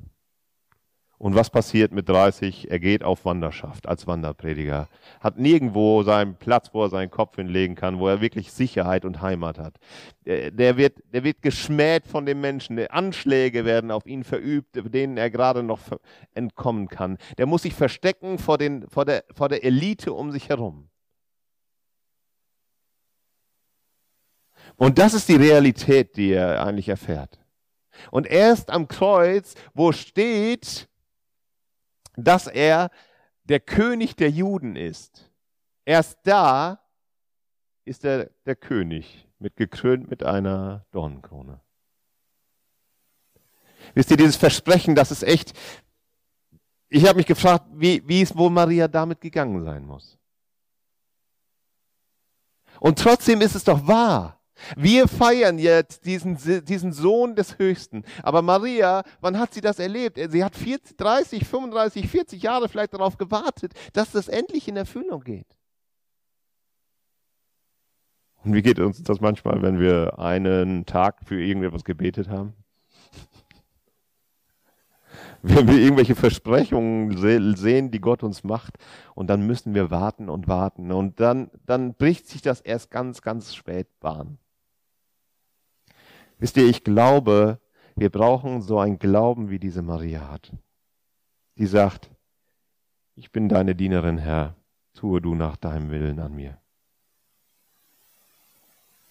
Und 1.18 1.34
was 1.34 1.50
passiert 1.50 1.94
mit 1.94 2.10
30? 2.10 2.70
Er 2.70 2.80
geht 2.80 3.04
auf 3.04 3.24
Wanderschaft 3.24 3.88
als 3.88 4.06
Wanderprediger. 4.06 4.89
Hat 5.22 5.39
nirgendwo 5.39 6.04
seinen 6.04 6.36
Platz, 6.36 6.70
wo 6.74 6.84
er 6.84 6.89
seinen 6.89 7.10
Kopf 7.10 7.38
hinlegen 7.38 7.76
kann, 7.76 8.00
wo 8.00 8.08
er 8.08 8.20
wirklich 8.20 8.52
Sicherheit 8.52 9.06
und 9.06 9.22
Heimat 9.22 9.58
hat. 9.58 9.78
Der 10.26 10.76
wird, 10.76 11.02
der 11.13 11.24
wird 11.24 11.41
geschmäht 11.41 12.06
von 12.06 12.26
den 12.26 12.41
Menschen. 12.41 12.78
Anschläge 12.88 13.63
werden 13.63 13.91
auf 13.91 14.06
ihn 14.06 14.26
verübt, 14.26 14.76
denen 14.94 15.15
er 15.18 15.30
gerade 15.30 15.63
noch 15.63 15.80
entkommen 16.34 16.89
kann. 16.89 17.18
Der 17.38 17.46
muss 17.46 17.62
sich 17.62 17.74
verstecken 17.74 18.38
vor, 18.38 18.58
den, 18.58 18.88
vor, 18.89 19.06
der, 19.06 19.24
vor 19.34 19.48
der 19.48 19.63
Elite 19.63 20.12
um 20.12 20.32
sich 20.32 20.50
herum. 20.50 20.89
Und 24.78 24.98
das 24.98 25.14
ist 25.14 25.30
die 25.30 25.36
Realität, 25.36 26.18
die 26.18 26.32
er 26.32 26.66
eigentlich 26.66 26.90
erfährt. 26.90 27.40
Und 28.12 28.28
erst 28.28 28.70
am 28.70 28.88
Kreuz, 28.88 29.56
wo 29.74 29.92
steht, 29.92 30.90
dass 32.16 32.48
er 32.48 32.92
der 33.44 33.60
König 33.60 34.16
der 34.16 34.30
Juden 34.30 34.76
ist, 34.76 35.32
erst 35.86 36.20
da 36.24 36.80
ist 37.86 38.04
er 38.04 38.32
der 38.46 38.56
König, 38.56 39.28
mit 39.40 39.56
gekrönt 39.56 40.10
mit 40.10 40.24
einer 40.24 40.86
Dornenkrone. 40.92 41.62
Wisst 43.94 44.12
ihr, 44.12 44.18
dieses 44.18 44.36
Versprechen, 44.36 44.96
das 44.96 45.12
ist 45.12 45.24
echt, 45.24 45.54
ich 46.90 47.06
habe 47.06 47.18
mich 47.18 47.28
gefragt, 47.28 47.66
wie, 47.72 48.06
wie 48.08 48.22
es 48.22 48.36
wohl 48.36 48.50
Maria 48.50 48.88
damit 48.88 49.22
gegangen 49.22 49.64
sein 49.64 49.86
muss. 49.86 50.18
Und 52.80 53.00
trotzdem 53.00 53.42
ist 53.42 53.56
es 53.56 53.64
doch 53.64 53.88
wahr. 53.88 54.35
Wir 54.76 55.08
feiern 55.08 55.60
jetzt 55.60 56.06
diesen, 56.06 56.38
diesen 56.65 56.94
Sohn 56.94 57.36
des 57.36 57.58
Höchsten. 57.60 58.04
Aber 58.24 58.41
Maria, 58.41 59.04
wann 59.22 59.38
hat 59.38 59.54
sie 59.54 59.62
das 59.62 59.80
erlebt? 59.80 60.20
Sie 60.30 60.44
hat 60.44 60.56
40, 60.56 60.98
30, 60.98 61.46
35, 61.46 62.08
40 62.08 62.41
Jahre 62.41 62.70
vielleicht 62.70 62.94
darauf 62.94 63.18
gewartet, 63.18 63.74
dass 63.94 64.12
das 64.12 64.28
endlich 64.28 64.68
in 64.68 64.78
Erfüllung 64.78 65.22
geht. 65.22 65.58
Und 68.44 68.54
wie 68.54 68.62
geht 68.62 68.80
uns 68.80 69.02
das 69.02 69.22
manchmal, 69.22 69.62
wenn 69.63 69.80
wir 69.80 70.20
einen 70.20 70.86
Tag 70.86 71.18
für 71.26 71.41
irgendetwas 71.41 71.84
gebetet 71.84 72.30
haben? 72.30 72.54
Wenn 75.41 75.68
wir 75.68 75.78
irgendwelche 75.78 76.15
Versprechungen 76.15 77.56
sehen, 77.56 77.91
die 77.91 78.00
Gott 78.00 78.24
uns 78.24 78.44
macht, 78.44 78.78
und 79.13 79.28
dann 79.28 79.46
müssen 79.46 79.76
wir 79.76 79.91
warten 79.91 80.28
und 80.28 80.48
warten. 80.48 80.91
Und 80.91 81.20
dann, 81.20 81.52
dann 81.68 81.94
bricht 81.94 82.28
sich 82.28 82.41
das 82.41 82.62
erst 82.62 82.89
ganz, 82.89 83.22
ganz 83.22 83.54
spät 83.54 83.88
Bahn. 84.00 84.39
Wisst 86.46 86.58
ihr, 86.58 86.70
ich 86.70 86.84
glaube, 86.84 87.60
wir 87.96 88.12
brauchen 88.12 88.62
so 88.62 88.78
einen 88.78 89.00
Glauben, 89.00 89.50
wie 89.50 89.58
diese 89.58 89.82
Maria 89.82 90.30
hat. 90.30 90.52
Die 91.58 91.66
sagt, 91.66 92.12
ich 93.16 93.32
bin 93.32 93.50
deine 93.50 93.74
Dienerin, 93.74 94.20
Herr, 94.20 94.56
tue 94.94 95.22
du 95.22 95.34
nach 95.34 95.58
deinem 95.58 95.90
Willen 95.90 96.20
an 96.20 96.36
mir. 96.36 96.62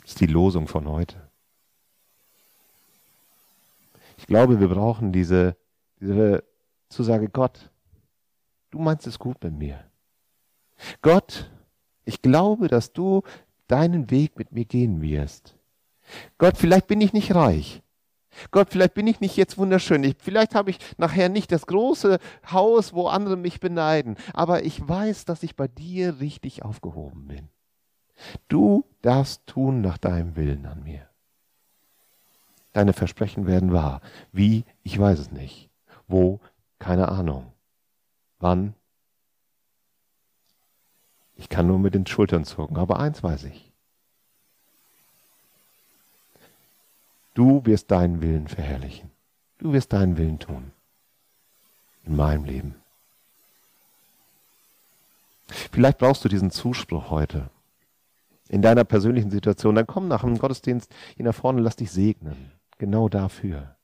Das 0.03 0.11
ist 0.11 0.21
die 0.21 0.27
Losung 0.27 0.69
von 0.69 0.87
heute. 0.87 1.29
Ich 4.17 4.29
glaube, 4.29 4.61
wir 4.61 4.69
brauchen 4.69 5.11
diese, 5.11 5.57
diese 5.99 6.45
Zusage, 6.89 7.29
Gott, 7.29 7.69
du 8.71 8.79
meinst 8.79 9.09
es 9.09 9.19
gut 9.19 9.43
mit 9.43 9.55
mir. 9.55 9.85
Gott, 11.03 11.51
ich 12.05 12.23
glaube, 12.23 12.69
dass 12.69 12.93
du 12.93 13.23
deinen 13.67 14.09
Weg 14.13 14.39
mit 14.39 14.53
mir 14.53 14.67
gehen 14.67 15.03
wirst. 15.03 15.57
Gott, 16.39 16.57
vielleicht 16.57 16.87
bin 16.87 17.01
ich 17.01 17.13
nicht 17.13 17.35
reich. 17.35 17.83
Gott, 18.51 18.69
vielleicht 18.71 18.95
bin 18.95 19.07
ich 19.07 19.21
nicht 19.21 19.37
jetzt 19.37 19.59
wunderschön. 19.59 20.03
Ich, 20.05 20.17
vielleicht 20.19 20.55
habe 20.55 20.71
ich 20.71 20.79
nachher 20.97 21.29
nicht 21.29 21.53
das 21.53 21.67
große 21.67 22.19
Haus, 22.51 22.93
wo 22.93 23.07
andere 23.07 23.37
mich 23.37 23.61
beneiden. 23.61 24.17
Aber 24.33 24.65
ich 24.65 24.87
weiß, 24.87 25.25
dass 25.25 25.43
ich 25.43 25.57
bei 25.57 25.69
dir 25.69 26.21
richtig 26.21 26.65
aufgehoben 26.65 27.29
bin. 27.29 27.49
Du 28.49 28.85
darfst 29.03 29.47
tun 29.47 29.81
nach 29.81 29.99
deinem 29.99 30.37
Willen 30.37 30.67
an 30.67 30.83
mir. 30.83 31.09
Deine 32.73 32.93
Versprechen 32.93 33.47
werden 33.47 33.73
wahr. 33.73 34.01
Wie? 34.33 34.65
Ich 34.83 34.99
weiß 34.99 35.19
es 35.19 35.31
nicht. 35.31 35.71
Wo? 36.09 36.41
Keine 36.79 37.09
Ahnung. 37.09 37.53
Wann? 38.41 38.75
Ich 41.37 41.49
kann 41.49 41.67
nur 41.67 41.79
mit 41.79 41.95
den 41.95 42.07
Schultern 42.07 42.45
zucken, 42.45 42.77
aber 42.77 42.99
eins 42.99 43.23
weiß 43.23 43.45
ich. 43.45 43.74
Du 47.35 47.67
wirst 47.67 47.91
deinen 47.91 48.23
Willen 48.23 48.47
verherrlichen. 48.47 49.11
Du 49.59 49.73
wirst 49.73 49.93
deinen 49.93 50.17
Willen 50.17 50.39
tun. 50.39 50.73
In 52.05 52.17
meinem 52.17 52.45
Leben. 52.45 52.77
Vielleicht 55.49 55.99
brauchst 55.99 56.25
du 56.25 56.29
diesen 56.29 56.51
Zuspruch 56.51 57.11
heute. 57.11 57.51
In 58.49 58.63
deiner 58.63 58.85
persönlichen 58.85 59.31
Situation. 59.31 59.75
Dann 59.75 59.87
komm 59.87 60.07
nach 60.07 60.23
dem 60.23 60.39
Gottesdienst 60.39 60.95
hier 61.17 61.25
nach 61.25 61.35
vorne 61.35 61.61
lass 61.61 61.77
dich 61.77 61.91
segnen. 61.91 62.53
Genau 62.79 63.09
dafür. 63.09 63.77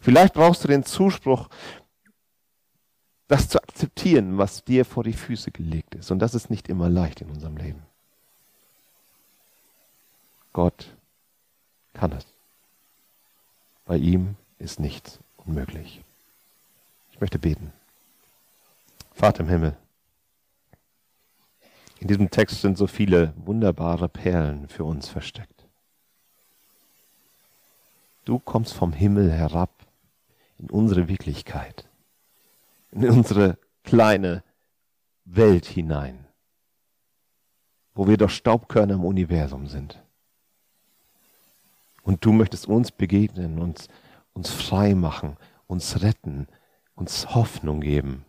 Vielleicht 0.00 0.32
brauchst 0.32 0.64
du 0.64 0.68
den 0.68 0.84
Zuspruch, 0.84 1.48
das 3.28 3.48
zu 3.48 3.62
akzeptieren, 3.62 4.38
was 4.38 4.64
dir 4.64 4.84
vor 4.84 5.04
die 5.04 5.12
Füße 5.12 5.50
gelegt 5.50 5.94
ist. 5.94 6.10
Und 6.10 6.20
das 6.20 6.34
ist 6.34 6.48
nicht 6.48 6.68
immer 6.68 6.88
leicht 6.88 7.20
in 7.20 7.28
unserem 7.28 7.56
Leben. 7.56 7.82
Gott 10.52 10.95
kann 11.96 12.12
es. 12.12 12.26
Bei 13.84 13.96
ihm 13.96 14.36
ist 14.58 14.78
nichts 14.78 15.18
unmöglich. 15.36 16.02
Ich 17.12 17.20
möchte 17.20 17.38
beten. 17.38 17.72
Vater 19.14 19.40
im 19.40 19.48
Himmel, 19.48 19.76
in 21.98 22.08
diesem 22.08 22.30
Text 22.30 22.60
sind 22.60 22.76
so 22.76 22.86
viele 22.86 23.32
wunderbare 23.36 24.08
Perlen 24.08 24.68
für 24.68 24.84
uns 24.84 25.08
versteckt. 25.08 25.64
Du 28.26 28.38
kommst 28.38 28.74
vom 28.74 28.92
Himmel 28.92 29.32
herab 29.32 29.70
in 30.58 30.68
unsere 30.68 31.08
Wirklichkeit, 31.08 31.88
in 32.90 33.08
unsere 33.08 33.56
kleine 33.82 34.42
Welt 35.24 35.64
hinein, 35.64 36.26
wo 37.94 38.06
wir 38.06 38.18
doch 38.18 38.30
Staubkörner 38.30 38.94
im 38.94 39.04
Universum 39.04 39.66
sind. 39.68 40.02
Und 42.06 42.24
du 42.24 42.32
möchtest 42.32 42.68
uns 42.68 42.92
begegnen, 42.92 43.58
uns, 43.58 43.88
uns 44.32 44.48
frei 44.48 44.94
machen, 44.94 45.36
uns 45.66 46.02
retten, 46.02 46.46
uns 46.94 47.34
Hoffnung 47.34 47.80
geben. 47.80 48.24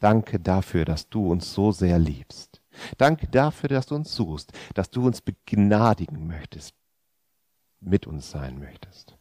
Danke 0.00 0.40
dafür, 0.40 0.86
dass 0.86 1.10
du 1.10 1.30
uns 1.30 1.52
so 1.52 1.72
sehr 1.72 1.98
liebst. 1.98 2.62
Danke 2.96 3.26
dafür, 3.26 3.68
dass 3.68 3.84
du 3.84 3.94
uns 3.94 4.14
suchst, 4.14 4.50
dass 4.72 4.88
du 4.90 5.06
uns 5.06 5.20
begnadigen 5.20 6.26
möchtest, 6.26 6.74
mit 7.80 8.06
uns 8.06 8.30
sein 8.30 8.58
möchtest. 8.58 9.14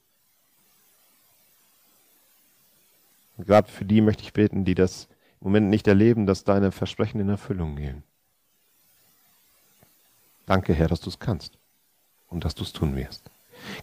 Und 3.36 3.46
gerade 3.46 3.70
für 3.70 3.84
die 3.84 4.00
möchte 4.00 4.24
ich 4.24 4.32
beten, 4.32 4.64
die 4.64 4.76
das 4.76 5.10
im 5.42 5.48
Moment 5.48 5.70
nicht 5.70 5.90
erleben, 5.90 6.26
dass 6.26 6.46
deine 6.46 6.72
Versprechen 6.72 7.20
in 7.20 7.28
Erfüllung 7.28 7.76
gehen. 7.76 8.04
Danke, 10.46 10.74
Herr, 10.74 10.88
dass 10.88 11.02
du 11.02 11.10
es 11.10 11.20
kannst 11.20 11.58
und 12.30 12.46
dass 12.46 12.56
du 12.56 12.64
es 12.64 12.72
tun 12.72 12.96
wirst. 12.96 13.33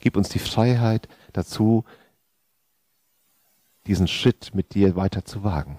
Gib 0.00 0.16
uns 0.16 0.28
die 0.28 0.38
Freiheit 0.38 1.08
dazu, 1.32 1.84
diesen 3.86 4.08
Schritt 4.08 4.54
mit 4.54 4.74
dir 4.74 4.96
weiter 4.96 5.24
zu 5.24 5.42
wagen, 5.44 5.78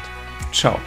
Ciao. 0.53 0.79